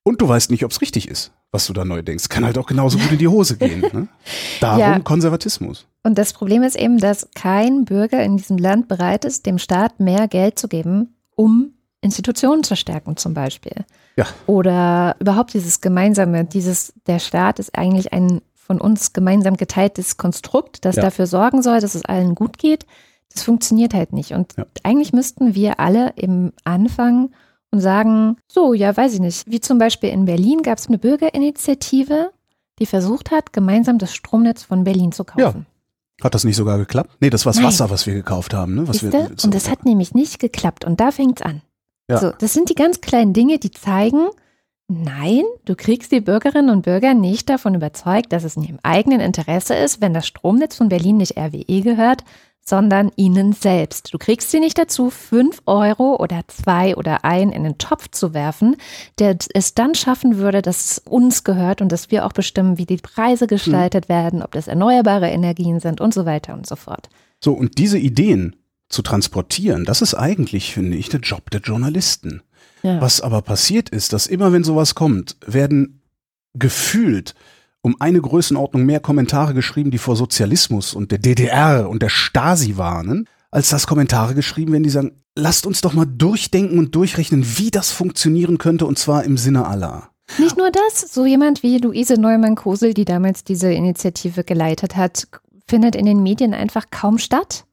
[0.02, 2.28] Und du weißt nicht, ob es richtig ist, was du da neu denkst.
[2.28, 3.80] Kann halt auch genauso gut in die Hose gehen.
[3.80, 4.08] Ne?
[4.60, 4.98] Darum ja.
[5.00, 5.86] Konservatismus.
[6.02, 10.00] Und das Problem ist eben, dass kein Bürger in diesem Land bereit ist, dem Staat
[10.00, 13.84] mehr Geld zu geben, um Institutionen zu stärken zum Beispiel.
[14.16, 14.26] Ja.
[14.46, 20.84] Oder überhaupt dieses gemeinsame, dieses, der Staat ist eigentlich ein von uns gemeinsam geteiltes Konstrukt,
[20.84, 21.02] das ja.
[21.02, 22.86] dafür sorgen soll, dass es allen gut geht.
[23.32, 24.32] Das funktioniert halt nicht.
[24.32, 24.64] Und ja.
[24.84, 27.32] eigentlich müssten wir alle im Anfang
[27.70, 29.50] und sagen, so, ja, weiß ich nicht.
[29.50, 32.32] Wie zum Beispiel in Berlin gab es eine Bürgerinitiative,
[32.78, 35.66] die versucht hat, gemeinsam das Stromnetz von Berlin zu kaufen.
[35.66, 36.24] Ja.
[36.24, 37.16] Hat das nicht sogar geklappt?
[37.20, 38.74] Nee, das war das Wasser, was wir gekauft haben.
[38.74, 38.88] Ne?
[38.88, 40.84] Was wir, so, und das hat nämlich nicht geklappt.
[40.84, 41.62] Und da fängt's an.
[42.10, 42.18] Ja.
[42.18, 44.28] So, das sind die ganz kleinen Dinge, die zeigen,
[44.88, 49.20] nein, du kriegst die Bürgerinnen und Bürger nicht davon überzeugt, dass es in ihrem eigenen
[49.20, 52.24] Interesse ist, wenn das Stromnetz von Berlin nicht RWE gehört,
[52.70, 54.14] sondern ihnen selbst.
[54.14, 58.32] Du kriegst sie nicht dazu, fünf Euro oder zwei oder ein in den Topf zu
[58.32, 58.76] werfen,
[59.18, 62.86] der es dann schaffen würde, dass es uns gehört und dass wir auch bestimmen, wie
[62.86, 64.14] die Preise gestaltet mhm.
[64.14, 67.10] werden, ob das erneuerbare Energien sind und so weiter und so fort.
[67.42, 68.56] So, und diese Ideen
[68.88, 72.42] zu transportieren, das ist eigentlich, finde ich, der Job der Journalisten.
[72.82, 73.00] Ja.
[73.00, 76.02] Was aber passiert ist, dass immer wenn sowas kommt, werden
[76.54, 77.34] gefühlt
[77.82, 82.76] um eine Größenordnung mehr Kommentare geschrieben, die vor Sozialismus und der DDR und der Stasi
[82.76, 87.44] warnen, als dass Kommentare geschrieben werden, die sagen, lasst uns doch mal durchdenken und durchrechnen,
[87.58, 90.10] wie das funktionieren könnte und zwar im Sinne aller.
[90.38, 95.26] Nicht nur das, so jemand wie Luise Neumann-Kosel, die damals diese Initiative geleitet hat,
[95.66, 97.64] findet in den Medien einfach kaum statt.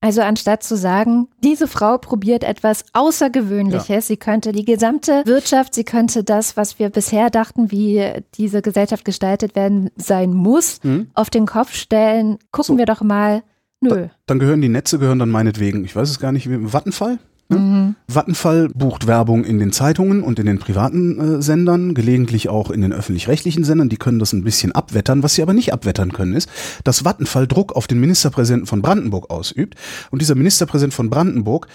[0.00, 4.00] Also anstatt zu sagen, diese Frau probiert etwas Außergewöhnliches, ja.
[4.00, 9.04] sie könnte die gesamte Wirtschaft, sie könnte das, was wir bisher dachten, wie diese Gesellschaft
[9.04, 11.10] gestaltet werden sein muss, mhm.
[11.14, 12.38] auf den Kopf stellen.
[12.52, 12.78] Gucken so.
[12.78, 13.42] wir doch mal.
[13.80, 13.90] Nö.
[13.90, 17.18] Da, dann gehören die Netze, gehören dann meinetwegen, ich weiß es gar nicht, Vattenfall?
[17.48, 17.58] Ne?
[17.58, 17.96] Mhm.
[18.06, 22.82] Vattenfall bucht Werbung in den Zeitungen und in den privaten äh, Sendern, gelegentlich auch in
[22.82, 23.88] den öffentlich-rechtlichen Sendern.
[23.88, 25.22] Die können das ein bisschen abwettern.
[25.22, 26.50] Was sie aber nicht abwettern können, ist,
[26.84, 29.76] dass Vattenfall Druck auf den Ministerpräsidenten von Brandenburg ausübt.
[30.10, 31.68] Und dieser Ministerpräsident von Brandenburg,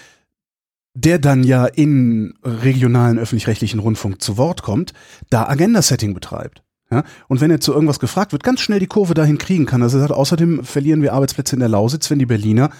[0.94, 4.92] der dann ja in regionalen öffentlich-rechtlichen Rundfunk zu Wort kommt,
[5.28, 6.62] da Agenda-Setting betreibt.
[6.90, 9.82] Ja, und wenn er zu irgendwas gefragt wird, ganz schnell die Kurve dahin kriegen kann.
[9.82, 12.70] Also er sagt, außerdem verlieren wir Arbeitsplätze in der Lausitz, wenn die Berliner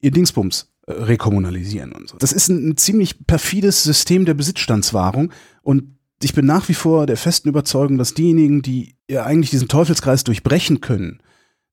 [0.00, 2.16] ihr Dingsbums rekommunalisieren und so.
[2.18, 7.06] Das ist ein, ein ziemlich perfides System der Besitzstandswahrung und ich bin nach wie vor
[7.06, 11.20] der festen Überzeugung, dass diejenigen, die ja eigentlich diesen Teufelskreis durchbrechen können,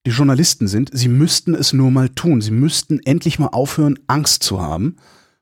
[0.06, 2.41] die Journalisten sind, sie müssten es nur mal tun.
[2.41, 4.95] Sie müssten endlich mal aufhören, Angst zu haben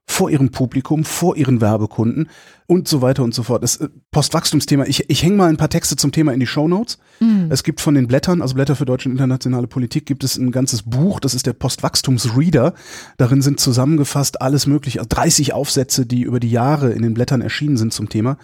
[0.10, 2.30] vor ihrem Publikum, vor ihren Werbekunden
[2.66, 3.62] und so weiter und so fort.
[3.62, 6.98] Das äh, Postwachstumsthema, ich, ich hänge mal ein paar Texte zum Thema in die Shownotes.
[7.20, 7.48] Mhm.
[7.52, 10.52] Es gibt von den Blättern, also Blätter für deutsche und internationale Politik, gibt es ein
[10.52, 12.74] ganzes Buch, das ist der Postwachstumsreader.
[13.18, 17.42] Darin sind zusammengefasst alles mögliche, 30 also Aufsätze, die über die Jahre in den Blättern
[17.42, 18.38] erschienen sind zum Thema.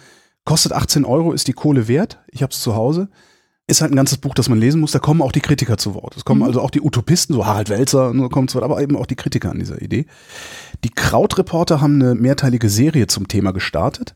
[0.44, 2.18] Kostet 18 Euro, ist die Kohle wert.
[2.30, 3.08] Ich habe es zu Hause
[3.66, 4.92] ist halt ein ganzes Buch, das man lesen muss.
[4.92, 6.16] Da kommen auch die Kritiker zu Wort.
[6.16, 6.46] Es kommen mhm.
[6.46, 9.16] also auch die Utopisten, so Harald Welzer, so kommen zu Wort, aber eben auch die
[9.16, 10.06] Kritiker an dieser Idee.
[10.84, 14.14] Die Krautreporter haben eine mehrteilige Serie zum Thema gestartet.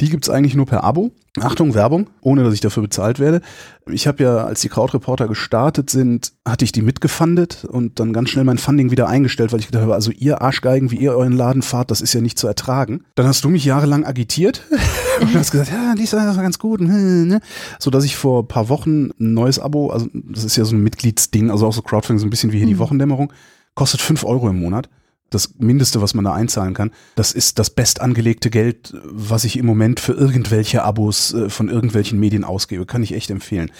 [0.00, 1.10] Die gibt's eigentlich nur per Abo.
[1.40, 3.40] Achtung, Werbung, ohne dass ich dafür bezahlt werde.
[3.86, 8.30] Ich habe ja, als die Krautreporter gestartet sind, hatte ich die mitgefundet und dann ganz
[8.30, 11.32] schnell mein Funding wieder eingestellt, weil ich gedacht habe, also ihr Arschgeigen, wie ihr euren
[11.32, 13.04] Laden fahrt, das ist ja nicht zu ertragen.
[13.14, 14.62] Dann hast du mich jahrelang agitiert
[15.20, 17.40] und hast gesagt, ja, die ist ganz gut, ne?
[17.78, 20.82] so dass ich vor paar Wochen ein neues Abo, also das ist ja so ein
[20.82, 22.70] Mitgliedsding, also auch so Crowdfunding, so ein bisschen wie hier mhm.
[22.70, 23.32] die Wochendämmerung,
[23.74, 24.88] kostet fünf Euro im Monat
[25.30, 26.90] das Mindeste, was man da einzahlen kann.
[27.14, 32.18] Das ist das bestangelegte Geld, was ich im Moment für irgendwelche Abos äh, von irgendwelchen
[32.18, 32.86] Medien ausgebe.
[32.86, 33.70] Kann ich echt empfehlen.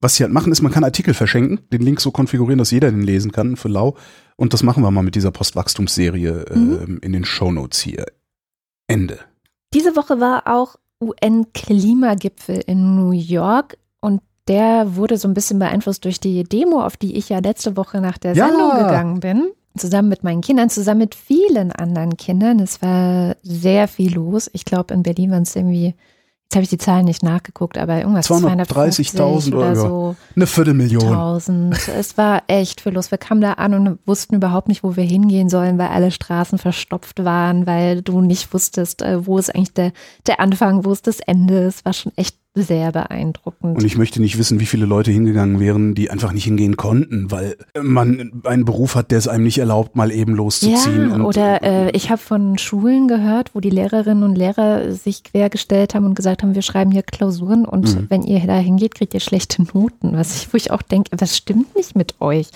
[0.00, 2.90] Was sie halt machen, ist, man kann Artikel verschenken, den Link so konfigurieren, dass jeder
[2.90, 3.96] den lesen kann für lau.
[4.36, 6.98] Und das machen wir mal mit dieser Postwachstumsserie mhm.
[7.00, 8.04] äh, in den Shownotes hier.
[8.86, 9.20] Ende.
[9.72, 16.04] Diese Woche war auch UN-Klimagipfel in New York und der wurde so ein bisschen beeinflusst
[16.04, 18.48] durch die Demo, auf die ich ja letzte Woche nach der ja.
[18.48, 22.60] Sendung gegangen bin zusammen mit meinen Kindern, zusammen mit vielen anderen Kindern.
[22.60, 24.48] Es war sehr viel los.
[24.52, 25.94] Ich glaube, in Berlin waren es irgendwie,
[26.44, 30.16] jetzt habe ich die Zahlen nicht nachgeguckt, aber irgendwas 230.000 oder so.
[30.36, 31.02] Eine Viertelmillion.
[31.02, 31.88] 1000.
[31.88, 33.10] Es war echt viel los.
[33.10, 36.58] Wir kamen da an und wussten überhaupt nicht, wo wir hingehen sollen, weil alle Straßen
[36.58, 39.92] verstopft waren, weil du nicht wusstest, äh, wo ist eigentlich der,
[40.26, 41.64] der Anfang, wo ist das Ende.
[41.64, 43.76] Es war schon echt sehr beeindruckend.
[43.76, 47.30] Und ich möchte nicht wissen, wie viele Leute hingegangen wären, die einfach nicht hingehen konnten,
[47.30, 51.10] weil man einen Beruf hat, der es einem nicht erlaubt, mal eben loszuziehen.
[51.10, 55.94] Ja, oder äh, ich habe von Schulen gehört, wo die Lehrerinnen und Lehrer sich quergestellt
[55.94, 58.06] haben und gesagt haben, wir schreiben hier Klausuren und mhm.
[58.08, 60.16] wenn ihr da hingeht, kriegt ihr schlechte Noten.
[60.16, 62.48] Was ich, wo ich auch denke, was stimmt nicht mit euch?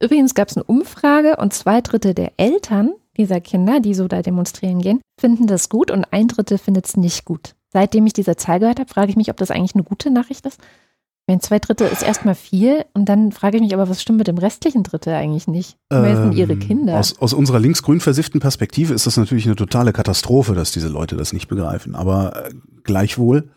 [0.00, 4.22] Übrigens gab es eine Umfrage und zwei Drittel der Eltern dieser Kinder, die so da
[4.22, 8.36] demonstrieren gehen, finden das gut und ein Drittel findet es nicht gut seitdem ich diese
[8.36, 10.58] Zahl gehört habe, frage ich mich, ob das eigentlich eine gute Nachricht ist.
[11.26, 14.28] Wenn zwei Drittel ist erstmal viel und dann frage ich mich aber, was stimmt mit
[14.28, 15.76] dem restlichen Drittel eigentlich nicht?
[15.90, 16.98] Ähm, sind ihre Kinder.
[16.98, 21.16] Aus, aus unserer linksgrün versifften Perspektive ist das natürlich eine totale Katastrophe, dass diese Leute
[21.16, 21.94] das nicht begreifen.
[21.94, 22.50] Aber äh,
[22.84, 23.48] gleichwohl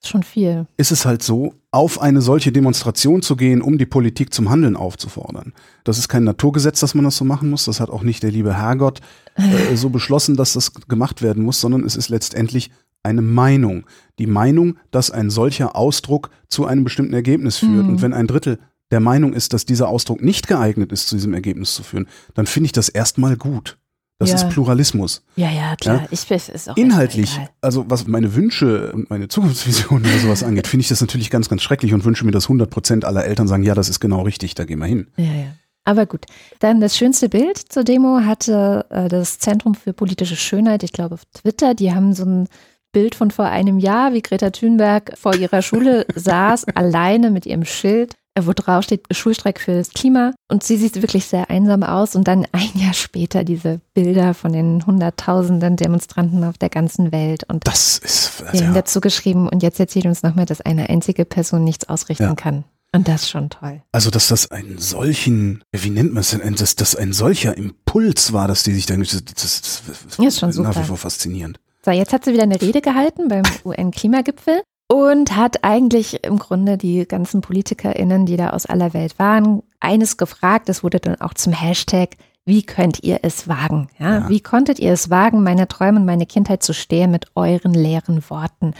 [0.00, 0.66] ist schon viel.
[0.78, 4.76] Ist es halt so, auf eine solche Demonstration zu gehen, um die Politik zum Handeln
[4.76, 5.52] aufzufordern.
[5.84, 7.66] Das ist kein Naturgesetz, dass man das so machen muss.
[7.66, 9.00] Das hat auch nicht der liebe Herrgott
[9.34, 12.70] äh, so beschlossen, dass das gemacht werden muss, sondern es ist letztendlich
[13.02, 13.84] eine Meinung.
[14.18, 17.84] Die Meinung, dass ein solcher Ausdruck zu einem bestimmten Ergebnis führt.
[17.84, 17.88] Mhm.
[17.88, 18.58] Und wenn ein Drittel
[18.90, 22.46] der Meinung ist, dass dieser Ausdruck nicht geeignet ist, zu diesem Ergebnis zu führen, dann
[22.46, 23.78] finde ich das erstmal gut.
[24.18, 24.36] Das ja.
[24.36, 25.22] ist Pluralismus.
[25.36, 26.02] Ja, ja, klar.
[26.02, 26.08] Ja?
[26.10, 30.66] Ich weiß, ist auch Inhaltlich, also was meine Wünsche und meine Zukunftsvisionen oder sowas angeht,
[30.66, 33.48] finde ich das natürlich ganz, ganz schrecklich und wünsche mir, dass 100 Prozent aller Eltern
[33.48, 35.06] sagen, ja, das ist genau richtig, da gehen wir hin.
[35.16, 35.54] Ja, ja.
[35.84, 36.26] Aber gut.
[36.58, 41.14] Dann das schönste Bild zur Demo hatte äh, das Zentrum für politische Schönheit, ich glaube
[41.14, 41.74] auf Twitter.
[41.74, 42.48] Die haben so ein
[42.92, 47.64] Bild von vor einem Jahr, wie Greta Thunberg vor ihrer Schule saß, alleine mit ihrem
[47.64, 50.32] Schild, wo drauf steht Schulstreik für das Klima.
[50.48, 52.14] Und sie sieht wirklich sehr einsam aus.
[52.14, 57.44] Und dann ein Jahr später diese Bilder von den hunderttausenden Demonstranten auf der ganzen Welt.
[57.48, 58.72] Und das ist also, ja.
[58.72, 59.48] dazu geschrieben.
[59.48, 62.34] Und jetzt erzählt uns nochmal, dass eine einzige Person nichts ausrichten ja.
[62.34, 62.64] kann.
[62.92, 63.82] Und das ist schon toll.
[63.92, 68.32] Also, dass das einen solchen, wie nennt man es denn, dass das ein solcher Impuls
[68.32, 69.82] war, dass die sich dann, das, das, das,
[70.16, 70.80] das ist schon nach super.
[70.80, 71.60] wie vor faszinierend.
[71.84, 76.76] So, jetzt hat sie wieder eine Rede gehalten beim UN-Klimagipfel und hat eigentlich im Grunde
[76.76, 80.68] die ganzen PolitikerInnen, die da aus aller Welt waren, eines gefragt.
[80.68, 82.16] Das wurde dann auch zum Hashtag
[82.46, 83.88] wie könnt ihr es wagen?
[83.98, 84.18] Ja?
[84.18, 84.28] ja?
[84.28, 88.22] Wie konntet ihr es wagen, meine Träume und meine Kindheit zu stehlen mit euren leeren
[88.28, 88.74] Worten?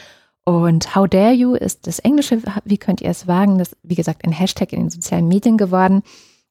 [0.45, 3.59] Und How dare you ist das Englische, wie könnt ihr es wagen?
[3.59, 6.03] Das, wie gesagt, ein Hashtag in den sozialen Medien geworden.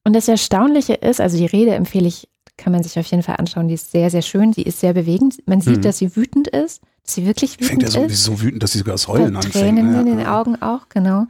[0.05, 2.29] Und das Erstaunliche ist, also die Rede empfehle ich,
[2.59, 4.93] kann man sich auf jeden Fall anschauen, die ist sehr, sehr schön, die ist sehr
[4.93, 5.37] bewegend.
[5.47, 5.81] Man sieht, hm.
[5.81, 8.23] dass sie wütend ist, dass sie wirklich wütend Fängt ja so, ist.
[8.23, 9.53] so wütend, dass sie sogar das Heulen anfängt.
[9.53, 10.01] Tränen ja.
[10.01, 11.25] in den Augen auch, genau.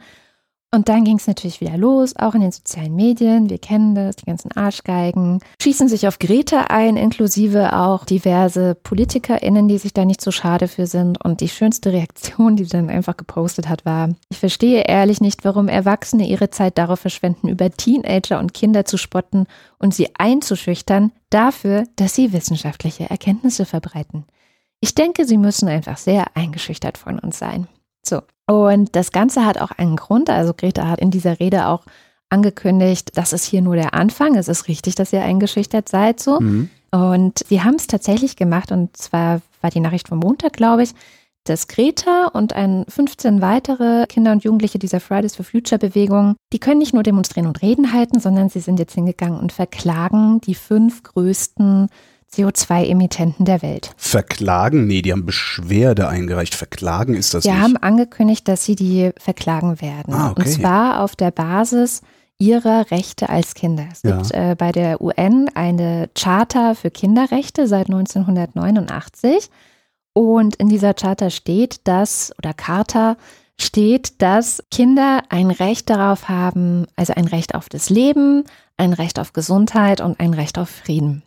[0.72, 3.50] Und dann ging es natürlich wieder los, auch in den sozialen Medien.
[3.50, 5.40] Wir kennen das, die ganzen Arschgeigen.
[5.60, 10.68] Schießen sich auf Greta ein, inklusive auch diverse PolitikerInnen, die sich da nicht so schade
[10.68, 11.24] für sind.
[11.24, 15.44] Und die schönste Reaktion, die sie dann einfach gepostet hat, war, ich verstehe ehrlich nicht,
[15.44, 19.46] warum Erwachsene ihre Zeit darauf verschwenden, über Teenager und Kinder zu spotten
[19.80, 24.24] und sie einzuschüchtern dafür, dass sie wissenschaftliche Erkenntnisse verbreiten.
[24.78, 27.66] Ich denke, sie müssen einfach sehr eingeschüchtert von uns sein.
[28.04, 28.20] So.
[28.50, 30.28] Und das Ganze hat auch einen Grund.
[30.28, 31.84] Also Greta hat in dieser Rede auch
[32.30, 34.34] angekündigt, das ist hier nur der Anfang.
[34.34, 36.40] Es ist richtig, dass ihr eingeschüchtert seid so.
[36.40, 36.68] Mhm.
[36.90, 38.72] Und sie haben es tatsächlich gemacht.
[38.72, 40.94] Und zwar war die Nachricht vom Montag, glaube ich,
[41.44, 46.58] dass Greta und ein 15 weitere Kinder und Jugendliche dieser Fridays for Future Bewegung, die
[46.58, 50.56] können nicht nur demonstrieren und reden halten, sondern sie sind jetzt hingegangen und verklagen die
[50.56, 51.88] fünf größten
[52.34, 53.92] CO2-Emittenten der Welt.
[53.96, 54.86] Verklagen?
[54.86, 56.54] Nee, die haben Beschwerde eingereicht.
[56.54, 57.60] Verklagen ist das die nicht.
[57.60, 60.14] Haben angekündigt, dass sie die verklagen werden.
[60.14, 60.42] Ah, okay.
[60.42, 62.02] Und zwar auf der Basis
[62.38, 63.84] ihrer Rechte als Kinder.
[63.92, 64.16] Es ja.
[64.16, 69.50] gibt äh, bei der UN eine Charta für Kinderrechte seit 1989.
[70.12, 73.16] Und in dieser Charta steht, dass, oder Charta
[73.58, 78.44] steht, dass Kinder ein Recht darauf haben, also ein Recht auf das Leben,
[78.76, 81.22] ein Recht auf Gesundheit und ein Recht auf Frieden.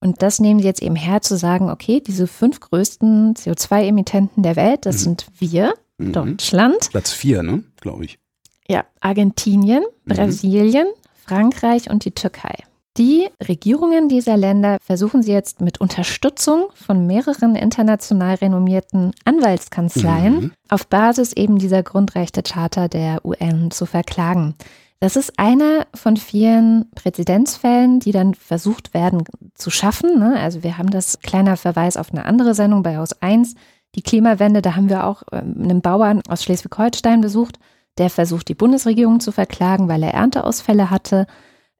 [0.00, 4.56] Und das nehmen sie jetzt eben her, zu sagen, okay, diese fünf größten CO2-Emittenten der
[4.56, 5.00] Welt, das mhm.
[5.00, 6.12] sind wir, mhm.
[6.12, 6.90] Deutschland.
[6.90, 8.18] Platz vier, ne, glaube ich.
[8.66, 10.14] Ja, Argentinien, mhm.
[10.14, 10.86] Brasilien,
[11.24, 12.54] Frankreich und die Türkei.
[12.96, 20.52] Die Regierungen dieser Länder versuchen sie jetzt mit Unterstützung von mehreren international renommierten Anwaltskanzleien mhm.
[20.68, 24.54] auf Basis eben dieser Grundrechtecharta der UN zu verklagen.
[25.00, 30.18] Das ist einer von vielen Präzedenzfällen, die dann versucht werden zu schaffen.
[30.18, 30.38] Ne?
[30.38, 33.54] Also wir haben das kleiner Verweis auf eine andere Sendung bei Haus 1,
[33.94, 34.60] die Klimawende.
[34.60, 37.58] Da haben wir auch ähm, einen Bauern aus Schleswig-Holstein besucht,
[37.96, 41.26] der versucht, die Bundesregierung zu verklagen, weil er Ernteausfälle hatte.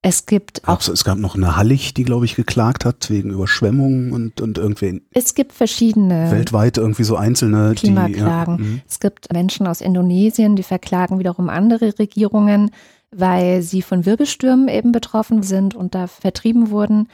[0.02, 0.80] Es gibt auch.
[0.80, 5.02] es gab noch eine Hallig, die, glaube ich, geklagt hat wegen Überschwemmungen und, und irgendwie.
[5.10, 6.30] Es gibt verschiedene.
[6.30, 8.56] Weltweit irgendwie so einzelne Klimaklagen.
[8.56, 8.80] Die, ja, mhm.
[8.88, 12.70] es gibt Menschen aus Indonesien, die verklagen wiederum andere Regierungen
[13.10, 17.08] weil sie von Wirbelstürmen eben betroffen sind und da vertrieben wurden.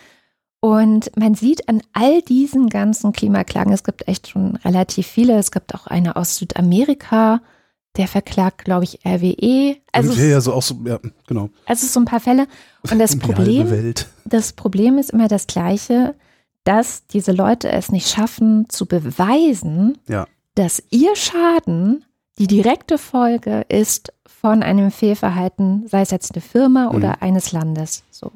[0.60, 5.38] Und man sieht an all diesen ganzen Klimaklagen, es gibt echt schon relativ viele.
[5.38, 7.40] Es gibt auch eine aus Südamerika,
[7.96, 9.76] der verklagt, glaube ich, RWE.
[9.92, 11.50] Also ja, ja, so auch so, ja, genau.
[11.66, 12.46] Also so ein paar Fälle.
[12.90, 16.14] Und das Problem, das Problem ist immer das gleiche,
[16.64, 20.26] dass diese Leute es nicht schaffen zu beweisen, ja.
[20.56, 22.04] dass ihr Schaden
[22.38, 24.12] die direkte Folge ist
[24.46, 26.94] von einem Fehlverhalten, sei es jetzt eine Firma mhm.
[26.94, 28.04] oder eines Landes.
[28.12, 28.30] So.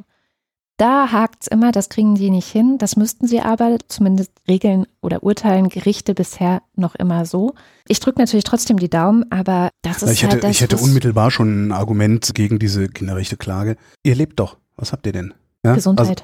[0.77, 2.79] Da hakt es immer, das kriegen die nicht hin.
[2.79, 7.55] Das müssten sie aber, zumindest Regeln oder Urteilen Gerichte bisher noch immer so.
[7.87, 10.79] Ich drücke natürlich trotzdem die Daumen, aber das ist ich hätte, halt das, Ich hätte
[10.79, 13.77] unmittelbar schon ein Argument gegen diese Kinderrechte-Klage.
[14.03, 14.57] Ihr lebt doch.
[14.77, 15.33] Was habt ihr denn?
[15.64, 15.75] Ja?
[15.75, 16.09] Gesundheit.
[16.09, 16.23] Also,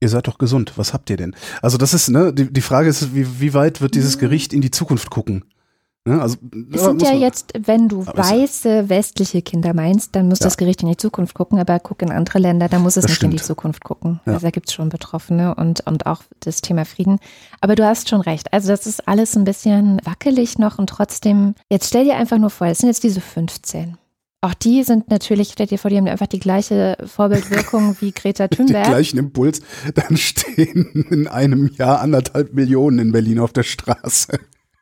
[0.00, 0.72] ihr seid doch gesund.
[0.76, 1.36] Was habt ihr denn?
[1.60, 4.20] Also das ist, ne, die, die Frage ist, wie, wie weit wird dieses mhm.
[4.20, 5.44] Gericht in die Zukunft gucken?
[6.08, 6.20] Ne?
[6.20, 6.38] Also,
[6.72, 10.44] es sind ja jetzt, wenn du weiße westliche Kinder meinst, dann muss ja.
[10.44, 13.10] das Gericht in die Zukunft gucken, aber guck in andere Länder, da muss es das
[13.10, 13.34] nicht stimmt.
[13.34, 14.20] in die Zukunft gucken.
[14.26, 14.34] Ja.
[14.34, 17.18] Also da gibt es schon Betroffene und, und auch das Thema Frieden.
[17.60, 18.52] Aber du hast schon recht.
[18.52, 22.50] Also das ist alles ein bisschen wackelig noch und trotzdem, jetzt stell dir einfach nur
[22.50, 23.98] vor, es sind jetzt diese 15.
[24.40, 28.46] Auch die sind natürlich, stell dir vor, die haben einfach die gleiche Vorbildwirkung wie Greta
[28.46, 28.84] Thunberg.
[28.84, 29.60] Den gleichen Impuls.
[29.94, 34.38] Dann stehen in einem Jahr anderthalb Millionen in Berlin auf der Straße.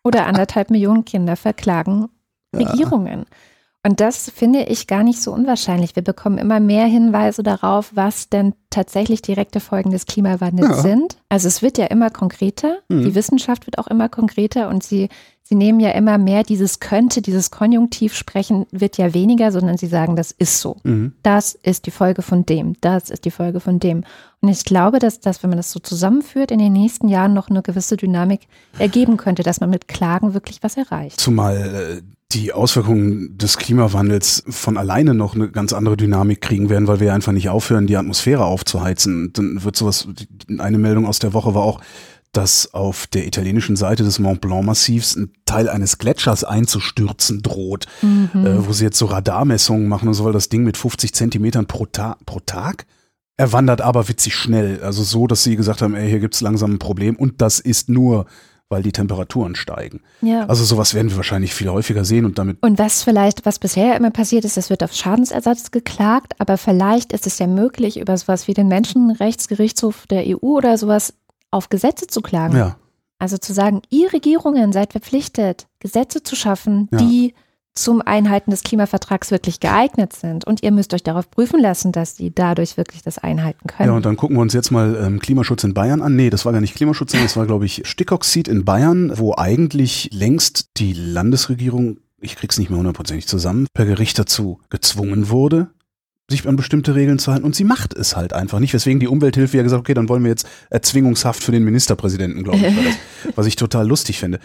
[0.06, 2.08] Oder anderthalb Millionen Kinder verklagen
[2.54, 3.20] Regierungen.
[3.20, 3.36] Ja.
[3.86, 5.94] Und das finde ich gar nicht so unwahrscheinlich.
[5.94, 10.82] Wir bekommen immer mehr Hinweise darauf, was denn tatsächlich direkte Folgen des Klimawandels ja.
[10.82, 11.18] sind.
[11.28, 13.04] Also es wird ja immer konkreter, mhm.
[13.04, 15.08] die Wissenschaft wird auch immer konkreter und sie,
[15.44, 19.86] sie nehmen ja immer mehr dieses könnte, dieses Konjunktiv sprechen, wird ja weniger, sondern sie
[19.86, 20.78] sagen, das ist so.
[20.82, 21.12] Mhm.
[21.22, 24.02] Das ist die Folge von dem, das ist die Folge von dem.
[24.40, 27.50] Und ich glaube, dass das, wenn man das so zusammenführt, in den nächsten Jahren noch
[27.50, 28.48] eine gewisse Dynamik
[28.80, 31.20] ergeben könnte, dass man mit Klagen wirklich was erreicht.
[31.20, 36.88] Zumal äh, die Auswirkungen des Klimawandels von alleine noch eine ganz andere Dynamik kriegen werden,
[36.88, 39.32] weil wir einfach nicht aufhören, die Atmosphäre aufzuheizen.
[39.32, 40.08] Dann wird sowas,
[40.58, 41.80] eine Meldung aus der Woche war auch,
[42.32, 47.86] dass auf der italienischen Seite des Mont Blanc Massivs ein Teil eines Gletschers einzustürzen droht,
[48.02, 48.30] mhm.
[48.34, 51.66] äh, wo sie jetzt so Radarmessungen machen und so, weil das Ding mit 50 Zentimetern
[51.66, 52.86] pro, Ta pro Tag
[53.36, 54.82] er wandert aber witzig schnell.
[54.82, 57.88] Also so, dass sie gesagt haben, ey, hier gibt's langsam ein Problem und das ist
[57.88, 58.26] nur
[58.68, 60.00] weil die Temperaturen steigen.
[60.22, 60.46] Ja.
[60.46, 62.58] Also sowas werden wir wahrscheinlich viel häufiger sehen und damit.
[62.62, 67.12] Und was vielleicht, was bisher immer passiert ist, es wird auf Schadensersatz geklagt, aber vielleicht
[67.12, 71.14] ist es ja möglich, über sowas wie den Menschenrechtsgerichtshof der EU oder sowas
[71.50, 72.56] auf Gesetze zu klagen.
[72.56, 72.76] Ja.
[73.18, 76.98] Also zu sagen, ihr Regierungen seid verpflichtet, Gesetze zu schaffen, ja.
[76.98, 77.34] die
[77.76, 80.46] zum Einhalten des Klimavertrags wirklich geeignet sind.
[80.46, 83.90] Und ihr müsst euch darauf prüfen lassen, dass sie dadurch wirklich das einhalten können.
[83.90, 86.16] Ja, und dann gucken wir uns jetzt mal ähm, Klimaschutz in Bayern an.
[86.16, 89.34] Nee, das war gar nicht Klimaschutz, sondern das war, glaube ich, Stickoxid in Bayern, wo
[89.36, 95.68] eigentlich längst die Landesregierung, ich krieg's nicht mehr hundertprozentig zusammen, per Gericht dazu gezwungen wurde,
[96.28, 97.44] sich an bestimmte Regeln zu halten.
[97.44, 98.74] Und sie macht es halt einfach nicht.
[98.74, 102.58] Weswegen die Umwelthilfe ja gesagt, okay, dann wollen wir jetzt Erzwingungshaft für den Ministerpräsidenten, glaube
[102.58, 102.96] ich, war das,
[103.36, 104.40] was ich total lustig finde.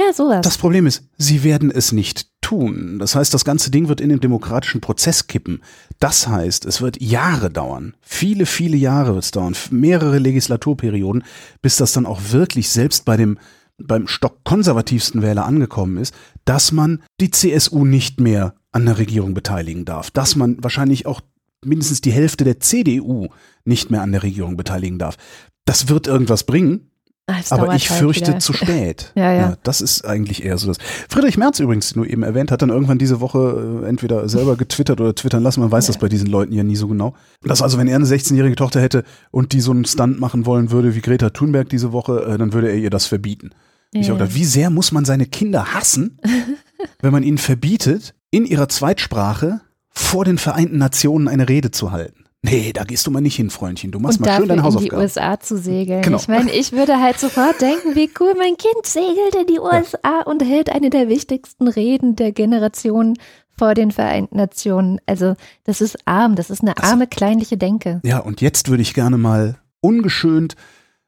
[0.00, 0.40] Ja, sowas.
[0.42, 2.98] Das Problem ist, sie werden es nicht tun.
[2.98, 5.62] Das heißt, das ganze Ding wird in den demokratischen Prozess kippen.
[6.00, 7.94] Das heißt, es wird Jahre dauern.
[8.00, 9.54] Viele, viele Jahre wird es dauern.
[9.70, 11.22] Mehrere Legislaturperioden,
[11.62, 13.38] bis das dann auch wirklich selbst bei dem
[13.78, 16.12] beim stockkonservativsten Wähler angekommen ist,
[16.44, 21.22] dass man die CSU nicht mehr an der Regierung beteiligen darf, dass man wahrscheinlich auch
[21.64, 23.28] mindestens die Hälfte der CDU
[23.64, 25.16] nicht mehr an der Regierung beteiligen darf.
[25.64, 26.89] Das wird irgendwas bringen,
[27.30, 28.38] Ah, aber ich halt fürchte wieder.
[28.40, 29.12] zu spät.
[29.14, 29.56] ja, ja, ja.
[29.62, 30.78] Das ist eigentlich eher so das.
[31.08, 35.00] Friedrich Merz übrigens, nur eben erwähnt, hat dann irgendwann diese Woche äh, entweder selber getwittert
[35.00, 35.60] oder twittern lassen.
[35.60, 35.92] Man weiß ja.
[35.92, 37.14] das bei diesen Leuten ja nie so genau.
[37.42, 40.70] Dass also, wenn er eine 16-jährige Tochter hätte und die so einen Stunt machen wollen
[40.70, 43.50] würde wie Greta Thunberg diese Woche, äh, dann würde er ihr das verbieten.
[43.92, 46.18] Ich habe gedacht, wie sehr muss man seine Kinder hassen,
[47.00, 49.60] wenn man ihnen verbietet, in ihrer Zweitsprache
[49.90, 52.19] vor den Vereinten Nationen eine Rede zu halten?
[52.42, 53.90] Nee, da gehst du mal nicht hin, Freundchen.
[53.90, 54.94] Du machst und mal schön deine Hausaufgaben.
[54.94, 56.00] in die USA zu segeln.
[56.00, 56.16] Genau.
[56.16, 59.98] Ich meine, ich würde halt sofort denken, wie cool, mein Kind segelt in die USA
[60.02, 60.22] ja.
[60.24, 63.18] und hält eine der wichtigsten Reden der Generation
[63.58, 65.00] vor den Vereinten Nationen.
[65.04, 65.34] Also,
[65.64, 68.00] das ist arm, das ist eine also, arme, kleinliche Denke.
[68.04, 70.56] Ja, und jetzt würde ich gerne mal ungeschönt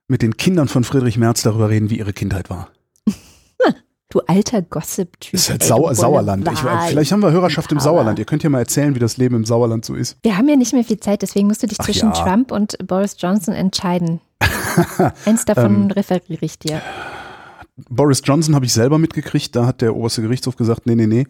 [0.08, 2.68] mit den Kindern von Friedrich Merz darüber reden, wie ihre Kindheit war.
[4.12, 5.32] Du alter Gossip-Typ.
[5.32, 6.46] Das ist halt Sau Sauerland.
[6.52, 8.18] Ich, vielleicht haben wir Hörerschaft im Sauerland.
[8.18, 10.18] Ihr könnt ja mal erzählen, wie das Leben im Sauerland so ist.
[10.22, 12.22] Wir haben ja nicht mehr viel Zeit, deswegen musst du dich Ach zwischen ja.
[12.22, 14.20] Trump und Boris Johnson entscheiden.
[15.24, 16.82] Eins davon ähm, referiere ich dir.
[17.88, 19.56] Boris Johnson habe ich selber mitgekriegt.
[19.56, 21.26] Da hat der oberste Gerichtshof gesagt, nee, nee, nee.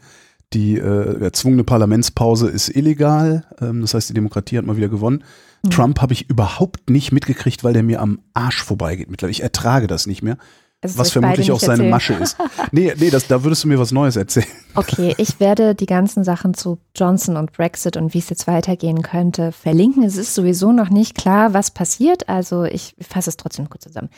[0.53, 3.45] Die äh, erzwungene Parlamentspause ist illegal.
[3.61, 5.23] Ähm, das heißt, die Demokratie hat mal wieder gewonnen.
[5.63, 5.71] Mhm.
[5.71, 9.31] Trump habe ich überhaupt nicht mitgekriegt, weil der mir am Arsch vorbeigeht mittlerweile.
[9.31, 10.37] Ich ertrage das nicht mehr.
[10.83, 12.37] Das was vermutlich auch seine Masche ist.
[12.73, 14.47] Nee, nee, das, da würdest du mir was Neues erzählen.
[14.75, 19.03] Okay, ich werde die ganzen Sachen zu Johnson und Brexit und wie es jetzt weitergehen
[19.03, 20.03] könnte verlinken.
[20.03, 22.31] Es ist sowieso noch nicht klar, was passiert.
[22.31, 24.09] Also ich fasse es trotzdem kurz zusammen.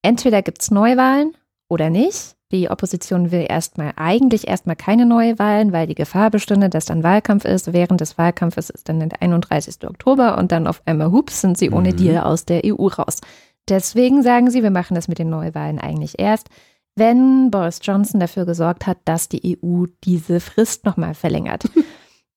[0.00, 1.36] Entweder gibt es Neuwahlen
[1.68, 2.36] oder nicht.
[2.50, 7.44] Die Opposition will erstmal eigentlich erstmal keine Neuwahlen, weil die Gefahr bestünde, dass dann Wahlkampf
[7.44, 7.74] ist.
[7.74, 9.86] Während des Wahlkampfes ist dann der 31.
[9.86, 11.96] Oktober und dann auf einmal, hups, sind sie ohne mhm.
[11.98, 13.20] Deal aus der EU raus.
[13.68, 16.48] Deswegen sagen sie, wir machen das mit den Neuwahlen eigentlich erst,
[16.96, 21.64] wenn Boris Johnson dafür gesorgt hat, dass die EU diese Frist nochmal verlängert.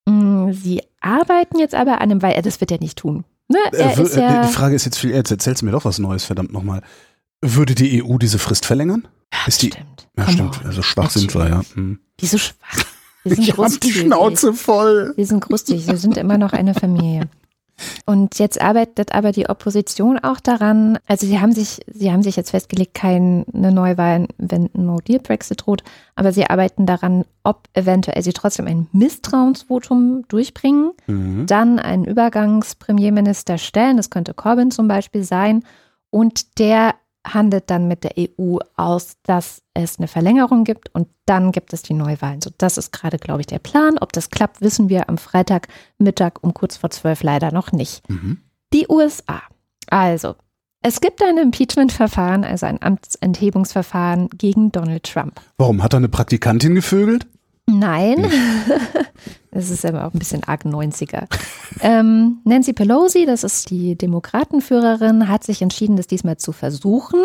[0.07, 3.23] Mm, sie arbeiten jetzt aber an einem, weil er das wird er nicht tun.
[3.47, 3.59] Ne?
[3.71, 6.25] Er äh, ja die Frage ist jetzt viel, jetzt erzählst du mir doch was Neues,
[6.25, 6.81] verdammt nochmal.
[7.39, 9.07] Würde die EU diese Frist verlängern?
[9.31, 10.07] Ja, ist die, stimmt.
[10.17, 10.65] Ja, Komm stimmt.
[10.65, 11.31] Also schwach Natürlich.
[11.31, 11.61] sind wir, ja.
[11.75, 11.99] Hm.
[12.17, 12.85] Wieso schwach?
[13.23, 15.13] Wir sind ich hab die Schnauze voll.
[15.15, 17.29] Wir sind grustig, wir sind immer noch eine Familie.
[18.05, 22.35] Und jetzt arbeitet aber die Opposition auch daran, also sie haben sich, sie haben sich
[22.35, 25.83] jetzt festgelegt, keine Neuwahl, wenn No Deal Brexit droht,
[26.15, 31.45] aber sie arbeiten daran, ob eventuell sie trotzdem ein Misstrauensvotum durchbringen, mhm.
[31.47, 35.63] dann einen Übergangspremierminister stellen, das könnte Corbyn zum Beispiel sein,
[36.09, 36.95] und der
[37.25, 41.81] handelt dann mit der EU aus, dass es eine Verlängerung gibt und dann gibt es
[41.81, 42.41] die Neuwahlen.
[42.41, 43.97] So, das ist gerade, glaube ich, der Plan.
[43.99, 48.07] Ob das klappt, wissen wir am Freitagmittag um kurz vor zwölf leider noch nicht.
[48.09, 48.39] Mhm.
[48.73, 49.41] Die USA.
[49.87, 50.35] Also,
[50.81, 55.39] es gibt ein Impeachment-Verfahren, also ein Amtsenthebungsverfahren gegen Donald Trump.
[55.57, 55.83] Warum?
[55.83, 57.27] Hat er eine Praktikantin gevögelt?
[57.71, 58.29] Nein.
[59.53, 61.25] Das ist aber auch ein bisschen arg 90er.
[61.81, 67.19] Ähm, Nancy Pelosi, das ist die Demokratenführerin, hat sich entschieden, das diesmal zu versuchen.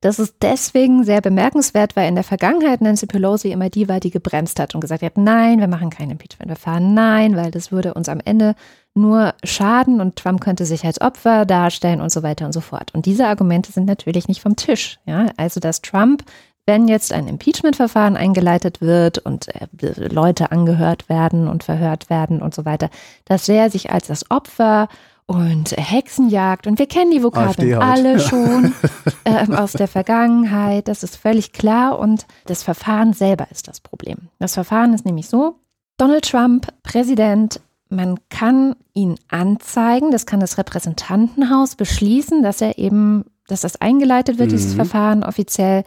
[0.00, 4.10] Das ist deswegen sehr bemerkenswert, weil in der Vergangenheit Nancy Pelosi immer die war, die
[4.10, 8.08] gebremst hat und gesagt hat, nein, wir machen kein Impeachment-Verfahren, nein, weil das würde uns
[8.08, 8.56] am Ende
[8.94, 12.92] nur schaden und Trump könnte sich als Opfer darstellen und so weiter und so fort.
[12.94, 14.98] Und diese Argumente sind natürlich nicht vom Tisch.
[15.06, 15.26] Ja?
[15.36, 16.24] Also, dass Trump
[16.68, 19.66] wenn jetzt ein Impeachment-Verfahren eingeleitet wird und äh,
[20.12, 22.90] Leute angehört werden und verhört werden und so weiter,
[23.24, 24.88] dass er sich als das Opfer
[25.24, 27.82] und Hexenjagd und wir kennen die Vokabeln halt.
[27.82, 28.74] alle schon
[29.24, 34.28] äh, aus der Vergangenheit, das ist völlig klar und das Verfahren selber ist das Problem.
[34.38, 35.56] Das Verfahren ist nämlich so,
[35.96, 43.24] Donald Trump, Präsident, man kann ihn anzeigen, das kann das Repräsentantenhaus beschließen, dass er eben,
[43.46, 44.56] dass das eingeleitet wird, mhm.
[44.56, 45.84] dieses Verfahren offiziell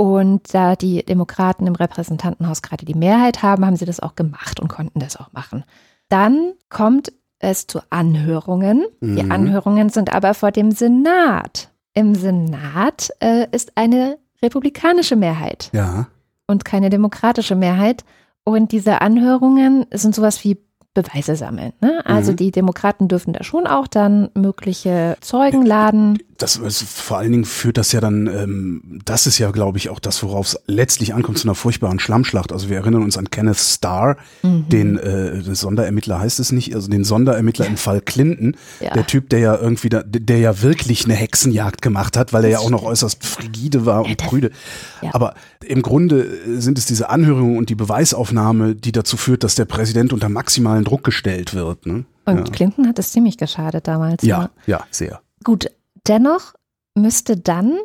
[0.00, 4.58] und da die Demokraten im Repräsentantenhaus gerade die Mehrheit haben, haben sie das auch gemacht
[4.58, 5.62] und konnten das auch machen.
[6.08, 8.86] Dann kommt es zu Anhörungen.
[9.00, 9.16] Mhm.
[9.16, 11.68] Die Anhörungen sind aber vor dem Senat.
[11.92, 16.06] Im Senat äh, ist eine republikanische Mehrheit ja.
[16.46, 18.06] und keine demokratische Mehrheit.
[18.42, 20.56] Und diese Anhörungen sind sowas wie
[20.94, 21.74] Beweise sammeln.
[21.82, 22.00] Ne?
[22.06, 22.36] Also mhm.
[22.36, 26.18] die Demokraten dürfen da schon auch dann mögliche Zeugen laden.
[26.42, 29.90] Das ist, vor allen Dingen führt das ja dann, ähm, das ist ja, glaube ich,
[29.90, 32.50] auch das, worauf es letztlich ankommt, zu einer furchtbaren Schlammschlacht.
[32.50, 34.68] Also wir erinnern uns an Kenneth Starr, mhm.
[34.68, 38.94] den äh, Sonderermittler heißt es nicht, also den Sonderermittler im Fall Clinton, ja.
[38.94, 42.50] der Typ, der ja irgendwie, da, der ja wirklich eine Hexenjagd gemacht hat, weil er
[42.50, 44.50] ja auch noch äußerst frigide war und prüde.
[45.02, 45.10] Ja.
[45.12, 46.26] Aber im Grunde
[46.58, 50.84] sind es diese Anhörungen und die Beweisaufnahme, die dazu führt, dass der Präsident unter maximalen
[50.84, 51.84] Druck gestellt wird.
[51.84, 52.04] Ne?
[52.24, 52.44] Und ja.
[52.44, 54.22] Clinton hat es ziemlich geschadet damals.
[54.22, 54.50] Ja, ne?
[54.66, 55.20] ja, sehr.
[55.44, 55.70] Gut,
[56.06, 56.54] dennoch
[56.94, 57.78] müsste dann,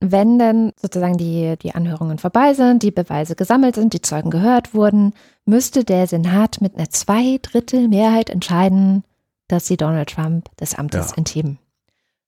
[0.00, 4.74] wenn dann sozusagen die, die Anhörungen vorbei sind, die Beweise gesammelt sind, die Zeugen gehört
[4.74, 5.14] wurden,
[5.44, 9.04] müsste der Senat mit einer Zweidrittelmehrheit entscheiden,
[9.48, 11.18] dass sie Donald Trump des Amtes ja.
[11.18, 11.58] entheben.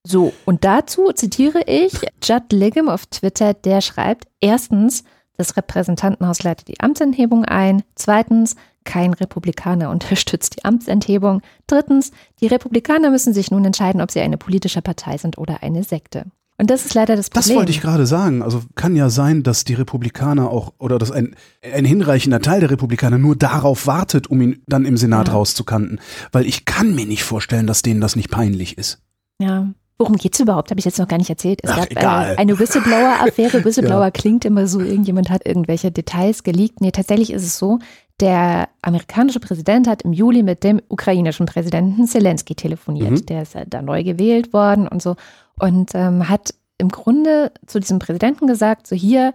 [0.07, 5.03] So, und dazu zitiere ich Judd Liggum auf Twitter, der schreibt, erstens,
[5.37, 7.83] das Repräsentantenhaus leitet die Amtsenthebung ein.
[7.97, 8.55] Zweitens,
[8.85, 11.43] kein Republikaner unterstützt die Amtsenthebung.
[11.67, 12.11] Drittens,
[12.41, 16.27] die Republikaner müssen sich nun entscheiden, ob sie eine politische Partei sind oder eine Sekte.
[16.57, 17.49] Und das ist leider das Problem.
[17.49, 18.43] Das wollte ich gerade sagen.
[18.43, 22.71] Also kann ja sein, dass die Republikaner auch oder dass ein, ein hinreichender Teil der
[22.71, 25.35] Republikaner nur darauf wartet, um ihn dann im Senat ja.
[25.35, 26.01] rauszukanten.
[26.31, 29.01] Weil ich kann mir nicht vorstellen, dass denen das nicht peinlich ist.
[29.41, 29.69] Ja.
[29.97, 30.71] Worum geht's überhaupt?
[30.71, 31.61] Habe ich jetzt noch gar nicht erzählt.
[31.63, 33.65] Es Ach, gab äh, eine Whistleblower-Affäre.
[33.65, 34.11] Whistleblower ja.
[34.11, 36.81] klingt immer so, irgendjemand hat irgendwelche Details geleakt.
[36.81, 37.79] Nee, tatsächlich ist es so,
[38.21, 43.11] der amerikanische Präsident hat im Juli mit dem ukrainischen Präsidenten Zelensky telefoniert.
[43.11, 43.27] Mhm.
[43.27, 45.17] Der ist da neu gewählt worden und so.
[45.59, 49.35] Und ähm, hat im Grunde zu diesem Präsidenten gesagt, so hier,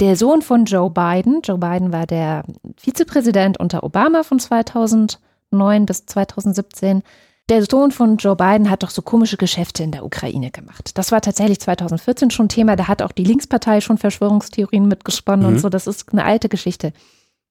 [0.00, 2.44] der Sohn von Joe Biden, Joe Biden war der
[2.76, 7.02] Vizepräsident unter Obama von 2009 bis 2017,
[7.48, 10.96] der Sohn von Joe Biden hat doch so komische Geschäfte in der Ukraine gemacht.
[10.96, 12.76] Das war tatsächlich 2014 schon Thema.
[12.76, 15.54] Da hat auch die Linkspartei schon Verschwörungstheorien mitgesponnen mhm.
[15.54, 15.68] und so.
[15.68, 16.92] Das ist eine alte Geschichte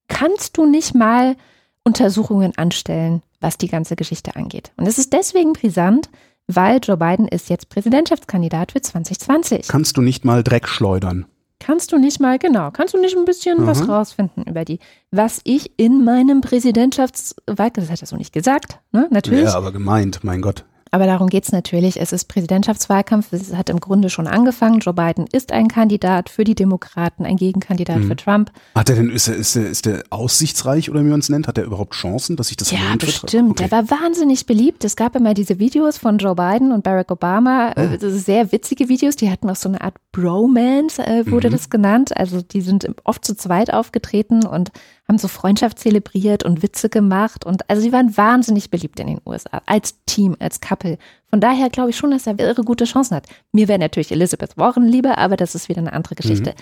[0.09, 1.35] kannst du nicht mal
[1.83, 4.71] Untersuchungen anstellen, was die ganze Geschichte angeht.
[4.75, 6.09] Und es ist deswegen brisant,
[6.47, 9.67] weil Joe Biden ist jetzt Präsidentschaftskandidat für 2020.
[9.67, 11.25] Kannst du nicht mal Dreck schleudern?
[11.59, 13.67] Kannst du nicht mal, genau, kannst du nicht ein bisschen mhm.
[13.67, 14.79] was rausfinden über die,
[15.11, 19.43] was ich in meinem Präsidentschaftswahlkampf, das hat er so nicht gesagt, ne, natürlich.
[19.43, 20.63] Ja, aber gemeint, mein Gott.
[20.91, 21.99] Aber darum geht es natürlich.
[21.99, 23.31] Es ist Präsidentschaftswahlkampf.
[23.31, 24.79] Es hat im Grunde schon angefangen.
[24.79, 28.07] Joe Biden ist ein Kandidat für die Demokraten, ein Gegenkandidat mhm.
[28.07, 28.51] für Trump.
[28.75, 31.47] Hat er denn, ist er, ist, er, ist er aussichtsreich oder wie man es nennt?
[31.47, 33.51] Hat er überhaupt Chancen, dass sich das Ja, bestimmt.
[33.51, 33.67] Okay.
[33.67, 34.83] Der war wahnsinnig beliebt.
[34.83, 37.73] Es gab immer diese Videos von Joe Biden und Barack Obama.
[37.75, 37.97] Ah.
[37.99, 39.15] Sehr witzige Videos.
[39.15, 41.53] Die hatten auch so eine Art Bromance, äh, wurde mhm.
[41.53, 42.17] das genannt.
[42.17, 44.71] Also die sind oft zu zweit aufgetreten und
[45.09, 49.21] haben so Freundschaft zelebriert und Witze gemacht und also sie waren wahnsinnig beliebt in den
[49.25, 50.97] USA als Team, als Couple.
[51.29, 53.27] Von daher glaube ich schon, dass er irre gute Chancen hat.
[53.51, 56.51] Mir wäre natürlich Elizabeth Warren lieber, aber das ist wieder eine andere Geschichte.
[56.51, 56.55] Mhm.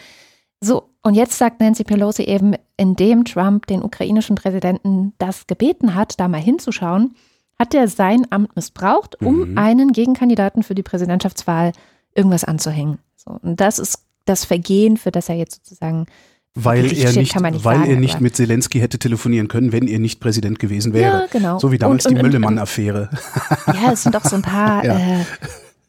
[0.59, 6.19] So, und jetzt sagt Nancy Pelosi eben, indem Trump den ukrainischen Präsidenten das gebeten hat,
[6.19, 7.15] da mal hinzuschauen,
[7.59, 9.57] hat er sein Amt missbraucht, um mhm.
[9.57, 11.73] einen Gegenkandidaten für die Präsidentschaftswahl
[12.15, 12.99] irgendwas anzuhängen.
[13.15, 16.05] So, und das ist das Vergehen, für das er jetzt sozusagen
[16.63, 19.99] weil er nicht, nicht weil sagen, er nicht mit Zelensky hätte telefonieren können, wenn er
[19.99, 21.21] nicht Präsident gewesen wäre.
[21.21, 21.59] Ja, genau.
[21.59, 23.09] So wie damals und, und, die Müllemann-Affäre.
[23.67, 24.97] Ja, es sind auch so ein paar, ja.
[24.97, 25.25] äh,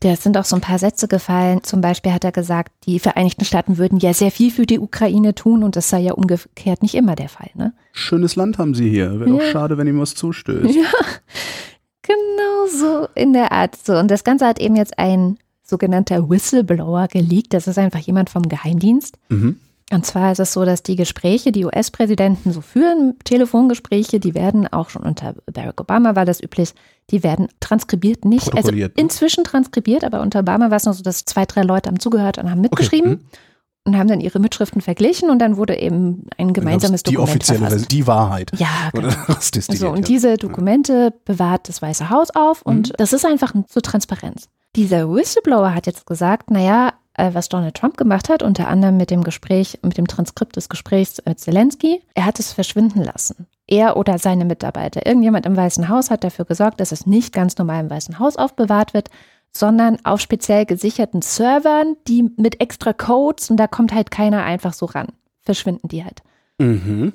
[0.00, 1.62] da sind auch so ein paar Sätze gefallen.
[1.62, 5.34] Zum Beispiel hat er gesagt, die Vereinigten Staaten würden ja sehr viel für die Ukraine
[5.34, 7.50] tun und das sei ja umgekehrt nicht immer der Fall.
[7.54, 7.72] Ne?
[7.92, 9.20] Schönes Land haben sie hier.
[9.20, 9.36] Wäre ja.
[9.36, 10.74] doch schade, wenn ihm was zustößt.
[10.74, 10.90] Ja,
[12.02, 13.76] genau so in der Art.
[13.76, 13.96] So.
[13.96, 17.54] Und das Ganze hat eben jetzt ein sogenannter Whistleblower geleakt.
[17.54, 19.16] Das ist einfach jemand vom Geheimdienst.
[19.28, 19.58] Mhm
[19.90, 24.70] und zwar ist es so, dass die Gespräche, die US-Präsidenten so führen, Telefongespräche, die werden
[24.70, 26.74] auch schon unter Barack Obama war das üblich,
[27.10, 28.90] die werden transkribiert, nicht, also ne?
[28.96, 32.36] inzwischen transkribiert, aber unter Obama war es noch so, dass zwei, drei Leute haben zugehört
[32.36, 33.12] und haben mitgeschrieben.
[33.12, 33.22] Okay.
[33.22, 33.28] Mhm.
[33.84, 37.48] Und haben dann ihre Mitschriften verglichen und dann wurde eben ein gemeinsames die Dokument.
[37.48, 38.50] Die offizielle Version, die Wahrheit.
[38.58, 39.08] Ja, genau.
[39.40, 42.92] so, und diese Dokumente bewahrt das Weiße Haus auf und mhm.
[42.98, 44.50] das ist einfach zur Transparenz.
[44.76, 49.22] Dieser Whistleblower hat jetzt gesagt, naja, was Donald Trump gemacht hat, unter anderem mit dem
[49.22, 52.02] Gespräch, mit dem Transkript des Gesprächs mit Zelensky.
[52.14, 53.46] Er hat es verschwinden lassen.
[53.66, 55.04] Er oder seine Mitarbeiter.
[55.06, 58.36] Irgendjemand im Weißen Haus hat dafür gesorgt, dass es nicht ganz normal im Weißen Haus
[58.36, 59.10] aufbewahrt wird,
[59.52, 64.72] sondern auf speziell gesicherten Servern, die mit extra Codes und da kommt halt keiner einfach
[64.72, 65.08] so ran.
[65.42, 66.22] Verschwinden die halt.
[66.58, 67.12] Mhm.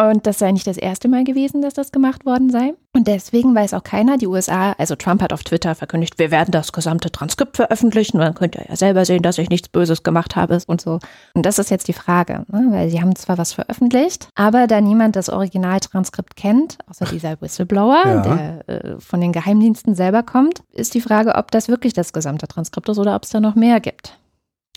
[0.00, 2.72] Und das sei nicht das erste Mal gewesen, dass das gemacht worden sei.
[2.96, 6.52] Und deswegen weiß auch keiner, die USA, also Trump hat auf Twitter verkündigt, wir werden
[6.52, 8.18] das gesamte Transkript veröffentlichen.
[8.18, 11.00] Dann könnt ihr ja selber sehen, dass ich nichts Böses gemacht habe und so.
[11.34, 12.68] Und das ist jetzt die Frage, ne?
[12.70, 18.02] weil sie haben zwar was veröffentlicht, aber da niemand das Originaltranskript kennt, außer dieser Whistleblower,
[18.06, 18.22] Ja.
[18.22, 22.48] der äh, von den Geheimdiensten selber kommt, ist die Frage, ob das wirklich das gesamte
[22.48, 24.18] Transkript ist oder ob es da noch mehr gibt.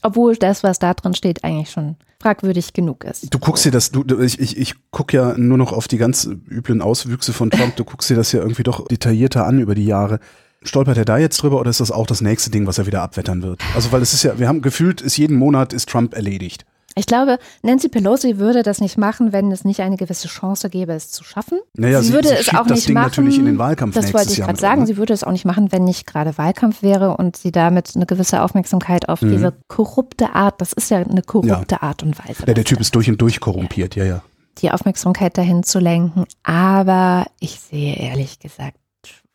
[0.02, 3.34] Obwohl das, was da drin steht, eigentlich schon fragwürdig genug ist.
[3.34, 6.26] Du guckst dir das, du, ich, ich, ich gucke ja nur noch auf die ganz
[6.50, 7.76] üblen Auswüchse von Trump.
[7.76, 10.20] Du guckst dir das ja irgendwie doch detaillierter an über die Jahre.
[10.64, 13.02] Stolpert er da jetzt drüber oder ist das auch das nächste Ding, was er wieder
[13.02, 13.62] abwettern wird?
[13.76, 16.66] Also, weil es ist ja, wir haben gefühlt, ist jeden Monat ist Trump erledigt.
[16.96, 20.94] Ich glaube, Nancy Pelosi würde das nicht machen, wenn es nicht eine gewisse Chance gäbe,
[20.94, 21.60] es zu schaffen.
[21.76, 23.06] Naja, sie sie- würde sie es auch das nicht Ding machen.
[23.06, 24.82] natürlich in den Wahlkampf Das wollte ich gerade sagen.
[24.82, 24.88] ne?
[24.88, 28.06] Sie würde es auch nicht machen, wenn nicht gerade Wahlkampf wäre und sie damit eine
[28.06, 29.32] gewisse Aufmerksamkeit auf Mhm.
[29.32, 32.44] diese korrupte Art, das ist ja eine korrupte Art und Weise.
[32.46, 34.22] Ja, der Typ ist durch und durch korrumpiert, ja, ja.
[34.60, 36.26] die Aufmerksamkeit dahin zu lenken.
[36.44, 38.78] Aber ich sehe ehrlich gesagt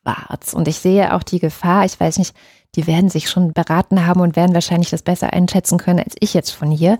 [0.02, 0.54] schwarz.
[0.54, 2.34] Und ich sehe auch die Gefahr, ich weiß nicht,
[2.76, 6.34] die werden sich schon beraten haben und werden wahrscheinlich das besser einschätzen können als ich
[6.34, 6.98] jetzt von hier.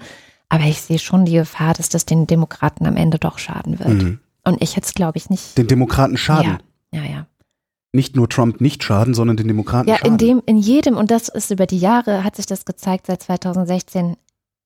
[0.49, 3.89] Aber ich sehe schon die Gefahr, dass das den Demokraten am Ende doch schaden wird.
[4.03, 4.19] Mhm.
[4.45, 5.59] Und ich jetzt glaube ich nicht.
[5.59, 6.59] Den Demokraten schaden.
[6.93, 7.27] Ja, ja, ja.
[7.93, 10.13] Nicht nur Trump nicht schaden, sondern den Demokraten Ja, schaden.
[10.13, 13.23] in dem, in jedem, und das ist über die Jahre, hat sich das gezeigt seit
[13.23, 14.17] 2016,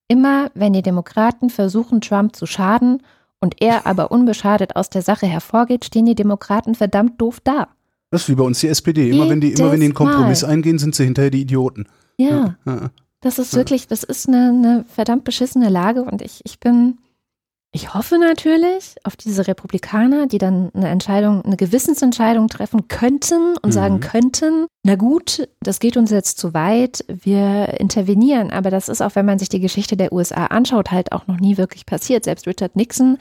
[0.08, 3.02] immer wenn die Demokraten versuchen, Trump zu schaden
[3.40, 7.68] und er aber unbeschadet aus der Sache hervorgeht, stehen die Demokraten verdammt doof da.
[8.10, 9.10] das ist wie bei uns die SPD.
[9.10, 10.12] Immer wenn die, immer wenn die einen Jedes Mal.
[10.12, 11.86] Kompromiss eingehen, sind sie hinterher die Idioten.
[12.18, 12.90] Ja, Ja.
[13.22, 16.98] Das ist wirklich, das ist eine, eine verdammt beschissene Lage und ich, ich bin,
[17.74, 23.66] ich hoffe natürlich auf diese Republikaner, die dann eine Entscheidung, eine Gewissensentscheidung treffen könnten und
[23.70, 23.72] Mhm.
[23.72, 28.50] sagen könnten, na gut, das geht uns jetzt zu weit, wir intervenieren.
[28.50, 31.40] Aber das ist auch, wenn man sich die Geschichte der USA anschaut, halt auch noch
[31.40, 32.24] nie wirklich passiert.
[32.24, 33.16] Selbst Richard Nixon,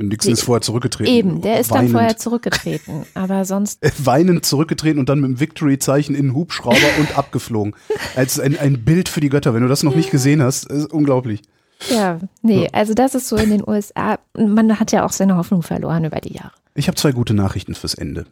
[0.00, 1.12] Nixon ist vorher zurückgetreten.
[1.12, 3.06] eben, der ist dann weinend, vorher zurückgetreten.
[3.14, 7.76] Aber sonst, äh, weinend zurückgetreten und dann mit dem Victory-Zeichen in den Hubschrauber und abgeflogen.
[8.16, 9.54] Als ein, ein Bild für die Götter.
[9.54, 11.42] Wenn du das noch nicht gesehen hast, ist unglaublich.
[11.90, 14.18] ja, nee, also das ist so in den USA.
[14.36, 16.52] Man hat ja auch seine Hoffnung verloren über die Jahre.
[16.74, 18.26] Ich habe zwei gute Nachrichten fürs Ende.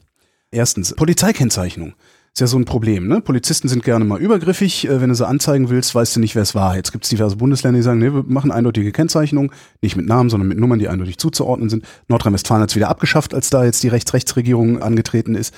[0.50, 1.94] Erstens, Polizeikennzeichnung.
[2.34, 3.20] Ist ja so ein Problem, ne?
[3.20, 4.88] Polizisten sind gerne mal übergriffig.
[4.88, 6.76] Äh, Wenn du sie anzeigen willst, weißt du nicht, wer es war.
[6.76, 9.52] Jetzt gibt es diverse Bundesländer, die sagen, nee, wir machen eindeutige Kennzeichnung.
[9.82, 11.84] Nicht mit Namen, sondern mit Nummern, die eindeutig zuzuordnen sind.
[12.08, 15.52] Nordrhein-Westfalen hat es wieder abgeschafft, als da jetzt die Rechts-Rechts-Regierung angetreten ist.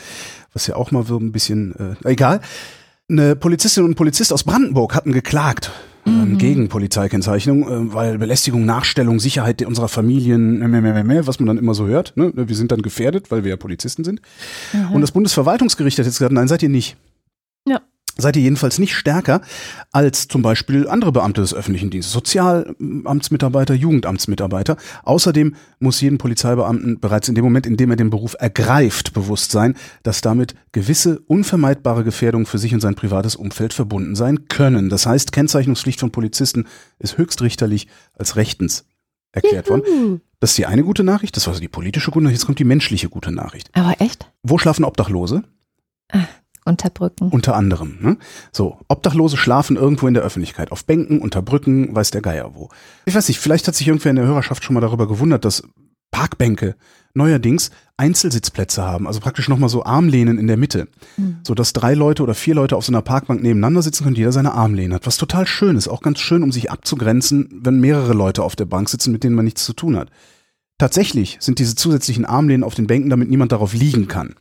[0.52, 2.40] Was ja auch mal so ein bisschen, äh, egal.
[3.08, 5.70] Eine Polizistin und ein Polizist aus Brandenburg hatten geklagt
[6.06, 11.40] ähm, gegen Polizeikennzeichnung, äh, weil Belästigung, Nachstellung, Sicherheit unserer Familien, mehr, mehr, mehr, mehr, was
[11.40, 12.16] man dann immer so hört.
[12.16, 12.32] Ne?
[12.34, 14.20] Wir sind dann gefährdet, weil wir ja Polizisten sind.
[14.92, 16.96] Und das Bundesverwaltungsgericht hat jetzt gesagt, nein, seid ihr nicht.
[17.66, 17.80] Ja.
[18.16, 19.40] Seid ihr jedenfalls nicht stärker
[19.90, 24.76] als zum Beispiel andere Beamte des öffentlichen Dienstes, Sozialamtsmitarbeiter, Jugendamtsmitarbeiter.
[25.02, 29.50] Außerdem muss jedem Polizeibeamten bereits in dem Moment, in dem er den Beruf ergreift, bewusst
[29.50, 34.90] sein, dass damit gewisse unvermeidbare Gefährdungen für sich und sein privates Umfeld verbunden sein können.
[34.90, 36.66] Das heißt, Kennzeichnungspflicht von Polizisten
[37.00, 38.84] ist höchstrichterlich als rechtens
[39.32, 39.82] erklärt worden.
[39.86, 40.20] Juhu.
[40.38, 42.58] Das ist die eine gute Nachricht, das war so die politische gute Nachricht, jetzt kommt
[42.58, 43.70] die menschliche gute Nachricht.
[43.72, 44.30] Aber echt?
[44.42, 45.42] Wo schlafen Obdachlose?
[46.64, 47.28] Unter Brücken.
[47.28, 47.98] Unter anderem.
[48.00, 48.16] Ne?
[48.52, 52.70] So, Obdachlose schlafen irgendwo in der Öffentlichkeit, auf Bänken, unter Brücken, weiß der Geier wo.
[53.04, 55.62] Ich weiß nicht, vielleicht hat sich irgendwer in der Hörerschaft schon mal darüber gewundert, dass
[56.10, 56.76] Parkbänke
[57.12, 61.38] neuerdings Einzelsitzplätze haben, also praktisch nochmal so Armlehnen in der Mitte, Mhm.
[61.44, 64.32] so dass drei Leute oder vier Leute auf so einer Parkbank nebeneinander sitzen können, jeder
[64.32, 68.14] seine Armlehne hat, was total schön ist, auch ganz schön, um sich abzugrenzen, wenn mehrere
[68.14, 70.10] Leute auf der Bank sitzen, mit denen man nichts zu tun hat.
[70.78, 74.34] Tatsächlich sind diese zusätzlichen Armlehnen auf den Bänken, damit niemand darauf liegen kann.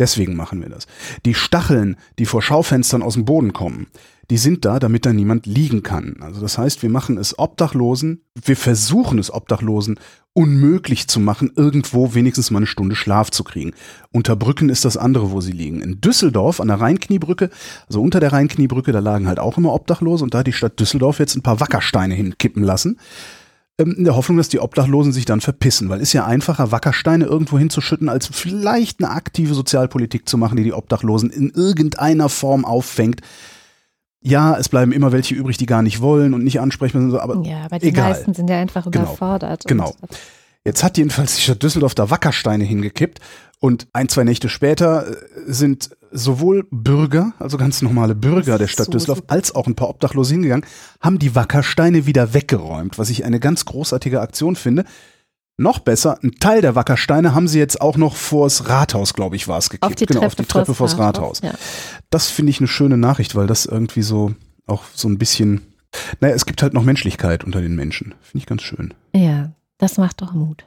[0.00, 0.86] Deswegen machen wir das.
[1.26, 3.86] Die Stacheln, die vor Schaufenstern aus dem Boden kommen,
[4.30, 6.16] die sind da, damit da niemand liegen kann.
[6.20, 10.00] Also das heißt, wir machen es Obdachlosen, wir versuchen es Obdachlosen
[10.32, 13.72] unmöglich zu machen, irgendwo wenigstens mal eine Stunde Schlaf zu kriegen.
[14.10, 15.82] Unter Brücken ist das andere, wo sie liegen.
[15.82, 17.50] In Düsseldorf an der Rheinkniebrücke,
[17.86, 20.80] also unter der Rheinkniebrücke, da lagen halt auch immer Obdachlose und da hat die Stadt
[20.80, 22.96] Düsseldorf jetzt ein paar Wackersteine hinkippen lassen
[23.82, 27.58] in der Hoffnung, dass die Obdachlosen sich dann verpissen, weil ist ja einfacher, Wackersteine irgendwo
[27.58, 33.20] hinzuschütten, als vielleicht eine aktive Sozialpolitik zu machen, die die Obdachlosen in irgendeiner Form auffängt.
[34.22, 37.42] Ja, es bleiben immer welche übrig, die gar nicht wollen und nicht ansprechen, so, aber
[37.46, 38.10] Ja, aber die egal.
[38.10, 39.04] meisten sind ja einfach Genau.
[39.06, 39.64] überfordert.
[39.66, 39.94] Genau.
[40.64, 43.18] Jetzt hat jedenfalls die Stadt Düsseldorf da Wackersteine hingekippt
[43.60, 48.86] und ein, zwei Nächte später äh, sind sowohl Bürger, also ganz normale Bürger der Stadt
[48.86, 50.66] so Düsseldorf, als auch ein paar Obdachlose hingegangen,
[51.00, 54.84] haben die Wackersteine wieder weggeräumt, was ich eine ganz großartige Aktion finde.
[55.56, 59.46] Noch besser, ein Teil der Wackersteine haben sie jetzt auch noch vors Rathaus, glaube ich,
[59.46, 59.84] war es gekippt.
[59.84, 61.40] Auf die genau, Treppe, auf die Treppe vors Rathaus.
[61.42, 61.52] Ja.
[62.08, 64.34] Das finde ich eine schöne Nachricht, weil das irgendwie so
[64.66, 65.60] auch so ein bisschen,
[66.20, 68.14] naja, es gibt halt noch Menschlichkeit unter den Menschen.
[68.22, 68.94] Finde ich ganz schön.
[69.14, 70.66] ja, das macht doch Mut.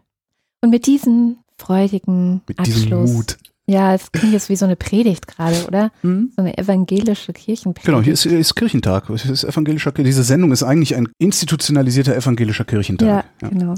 [0.62, 2.82] Und mit diesem freudigen Mit Abschluss.
[2.84, 3.38] diesem Mut.
[3.66, 5.90] Ja, es klingt jetzt wie so eine Predigt gerade, oder?
[6.02, 7.86] So eine evangelische Kirchenpredigt.
[7.86, 9.10] Genau, hier ist, hier ist Kirchentag.
[9.10, 13.26] Es ist evangelischer, diese Sendung ist eigentlich ein institutionalisierter evangelischer Kirchentag.
[13.42, 13.76] Ja, genau.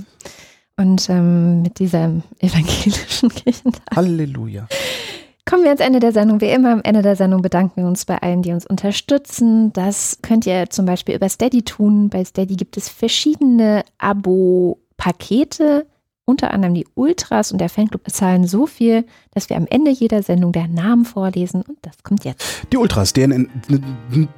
[0.78, 4.68] Und ähm, mit diesem evangelischen Kirchentag Halleluja.
[5.46, 6.42] kommen wir ans Ende der Sendung.
[6.42, 9.72] Wie immer am Ende der Sendung bedanken wir uns bei allen, die uns unterstützen.
[9.72, 12.10] Das könnt ihr zum Beispiel über Steady tun.
[12.10, 15.86] Bei Steady gibt es verschiedene Abo-Pakete.
[16.28, 19.06] Unter anderem die Ultras und der Fanclub bezahlen so viel,
[19.36, 21.62] dass wir am Ende jeder Sendung der Namen vorlesen.
[21.62, 22.44] Und das kommt jetzt.
[22.74, 23.48] Die Ultras, DNN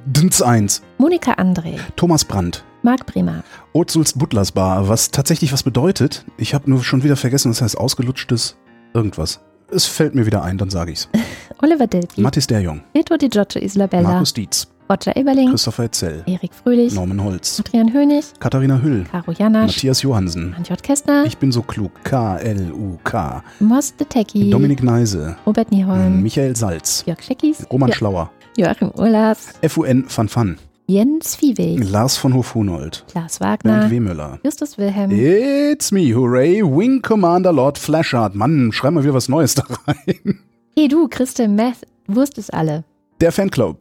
[0.04, 6.26] DNS 1, Monika André, Thomas Brandt, Marc Bremer, Ozuls Butlers Bar, was tatsächlich was bedeutet.
[6.36, 8.58] Ich habe nur schon wieder vergessen, das heißt ausgelutschtes
[8.92, 9.40] irgendwas.
[9.70, 11.08] Es fällt mir wieder ein, dann sage ich's.
[11.62, 16.22] Oliver Delpi, Mathis Derjong, Reto Di Giotto Isla Bella, Markus Dietz, Roger Eberling, Christopher Etzel,
[16.26, 20.54] Erik Fröhlich, Norman Holz, Adrian Hönig, Katharina Hüll, Caro Janasch, Matthias Johansen.
[20.56, 21.90] Antjot Kästner, Ich bin so klug.
[22.04, 23.42] K-L-U-K.
[23.60, 25.36] Moss de Tecki, Dominik Neise.
[25.46, 27.04] Robert Nieholm, Michael Salz.
[27.06, 28.30] Jörg Scheckis, Roman Jo- Schlauer.
[28.56, 30.56] Joachim Urlas, FUN van Fan.
[30.86, 33.04] Jens Viehweg, Lars von Hof-Hunold.
[33.12, 34.38] Bernd Wagner, Wehmüller.
[34.42, 38.34] Justus Wilhelm, It's me, hooray, Wing Commander Lord Flashard.
[38.34, 40.38] Mann, schreib mal wieder was Neues da rein.
[40.74, 42.84] Hey du, Christel Meth, Wurst ist alle.
[43.20, 43.80] Der Fanclub.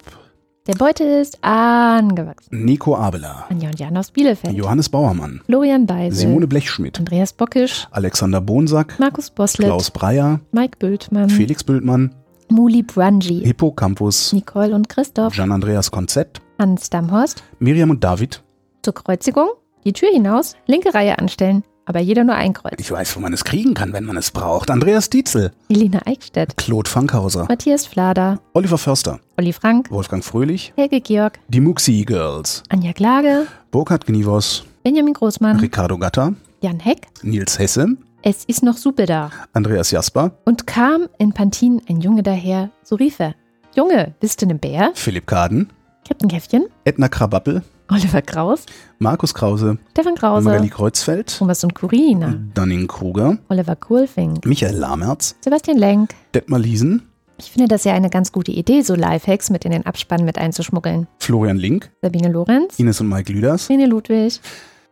[0.67, 2.65] Der Beutel ist angewachsen.
[2.65, 3.45] Nico Abela.
[3.49, 5.39] Anja und Jan aus Bielefeld, Johannes Bauermann.
[5.45, 6.99] Florian Beisel, Simone Blechschmidt.
[6.99, 8.99] Andreas Bockisch, Alexander Bonsack.
[8.99, 10.41] Markus Boslett, Klaus Breyer.
[10.51, 12.13] Mike Bültmann, Felix Bültmann.
[12.49, 14.33] Muli Brunji, Hippocampus.
[14.33, 16.41] Nicole und Christoph, Gian-Andreas Konzett.
[16.59, 18.43] Hans Damhorst, Miriam und David.
[18.83, 19.47] zur Kreuzigung,
[19.85, 22.75] die Tür hinaus, linke Reihe anstellen, aber jeder nur ein Kreuz.
[22.77, 24.69] Ich weiß, wo man es kriegen kann, wenn man es braucht.
[24.69, 25.51] Andreas Dietzel.
[25.69, 27.45] Elina Eickstedt, Claude Fankhauser.
[27.49, 29.19] Matthias Flader, Oliver Förster.
[29.37, 30.73] Olli Frank, Wolfgang Fröhlich.
[30.75, 32.61] Helge Georg, Die Muxi Girls.
[32.69, 34.65] Anja Klage, Burkhard Gnivos.
[34.83, 36.33] Benjamin Großmann, Ricardo Gatter.
[36.61, 37.07] Jan Heck.
[37.23, 37.97] Nils Hesse.
[38.21, 39.31] Es ist noch Suppe da.
[39.53, 40.31] Andreas Jasper.
[40.43, 43.35] Und kam in Pantin ein Junge daher, so rief er.
[43.75, 44.91] Junge, bist du ne Bär?
[44.95, 45.69] Philipp Kaden.
[46.07, 47.63] Captain Käffchen, Edna Krabappel.
[47.89, 48.65] Oliver Kraus,
[48.99, 49.77] Markus Krause.
[49.91, 51.37] Stefan Krause, Magali Kreuzfeld.
[51.37, 53.37] Thomas und Corina, Dunning Kruger.
[53.47, 55.35] Oliver Kohlfink, Michael Lamertz.
[55.41, 56.13] Sebastian Lenk.
[56.35, 57.03] Detmar Liesen.
[57.39, 60.37] Ich finde das ja eine ganz gute Idee, so Lifehacks mit in den Abspann mit
[60.37, 61.07] einzuschmuggeln.
[61.19, 61.89] Florian Link.
[62.01, 63.69] Sabine Lorenz, Ines und Mike Lüders.
[63.69, 64.41] Rene Ludwig,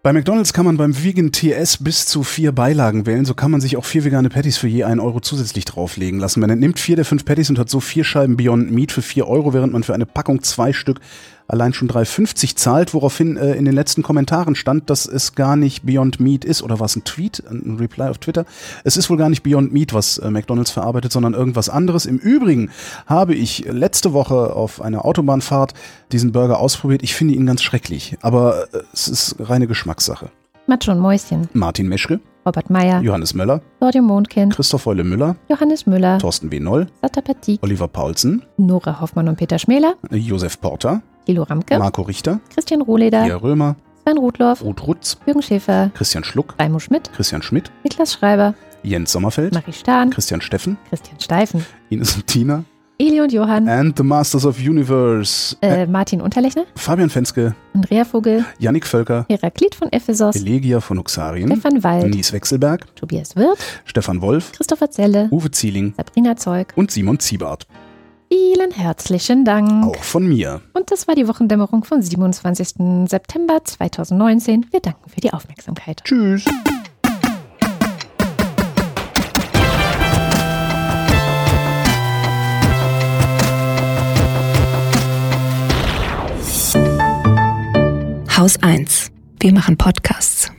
[0.03, 3.25] Bei McDonalds kann man beim Vegan TS bis zu vier Beilagen wählen.
[3.25, 6.39] So kann man sich auch vier vegane Patties für je einen Euro zusätzlich drauflegen lassen.
[6.39, 9.27] Man nimmt vier der fünf Patties und hat so vier Scheiben Beyond Meat für vier
[9.27, 10.99] Euro, während man für eine Packung zwei Stück
[11.47, 15.85] allein schon 3,50 zahlt, woraufhin äh, in den letzten Kommentaren stand, dass es gar nicht
[15.85, 18.45] Beyond Meat ist, oder war es ein Tweet, ein Reply auf Twitter?
[18.83, 22.05] Es ist wohl gar nicht Beyond Meat, was äh, McDonalds verarbeitet, sondern irgendwas anderes.
[22.05, 22.69] Im Übrigen
[23.05, 25.73] habe ich letzte Woche auf einer Autobahnfahrt
[26.11, 27.03] diesen Burger ausprobiert.
[27.03, 30.31] Ich finde ihn ganz schrecklich, aber äh, es ist reine Geschmackssache.
[30.67, 35.85] Matsch und Mäuschen, Martin Meschke, Robert Meyer, Johannes Möller, Claudia Mondkind, Christoph Eule Müller, Johannes
[35.85, 36.59] Müller, Thorsten W.
[36.59, 42.39] Noll, Satapatik, Oliver Paulsen, Nora Hoffmann und Peter Schmäler, Josef Porter, Thilo Ramke, Marco Richter,
[42.53, 47.41] Christian Rohleder, Pia Römer, Sven Rudloff, Ruth Rutz, Jürgen Schäfer, Christian Schluck, Raimo Schmidt, Christian
[47.41, 48.53] Schmidt, Niklas Schreiber,
[48.83, 52.63] Jens Sommerfeld, Marie Stahn, Christian Steffen, Christian Steifen, Ines und Tina
[52.97, 55.57] Eli und Johann, and the Masters of Universe.
[55.61, 60.97] Äh, äh, Martin Unterlechner, Fabian Fenske, Andrea Vogel, Yannick Völker, Heraklit von Ephesos, Elegia von
[60.99, 66.71] Uxarien, Stefan Wald, Nies Wechselberg, Tobias Wirth, Stefan Wolf, Christopher Zelle, Uwe Zieling Sabrina Zeug.
[66.77, 67.67] und Simon Ziebart.
[68.29, 69.85] Vielen herzlichen Dank.
[69.85, 70.61] Auch von mir.
[70.73, 73.07] Und das war die Wochendämmerung vom 27.
[73.09, 74.67] September 2019.
[74.71, 76.01] Wir danken für die Aufmerksamkeit.
[76.03, 76.45] Tschüss.
[88.37, 89.11] Haus 1.
[89.39, 90.51] Wir machen Podcasts.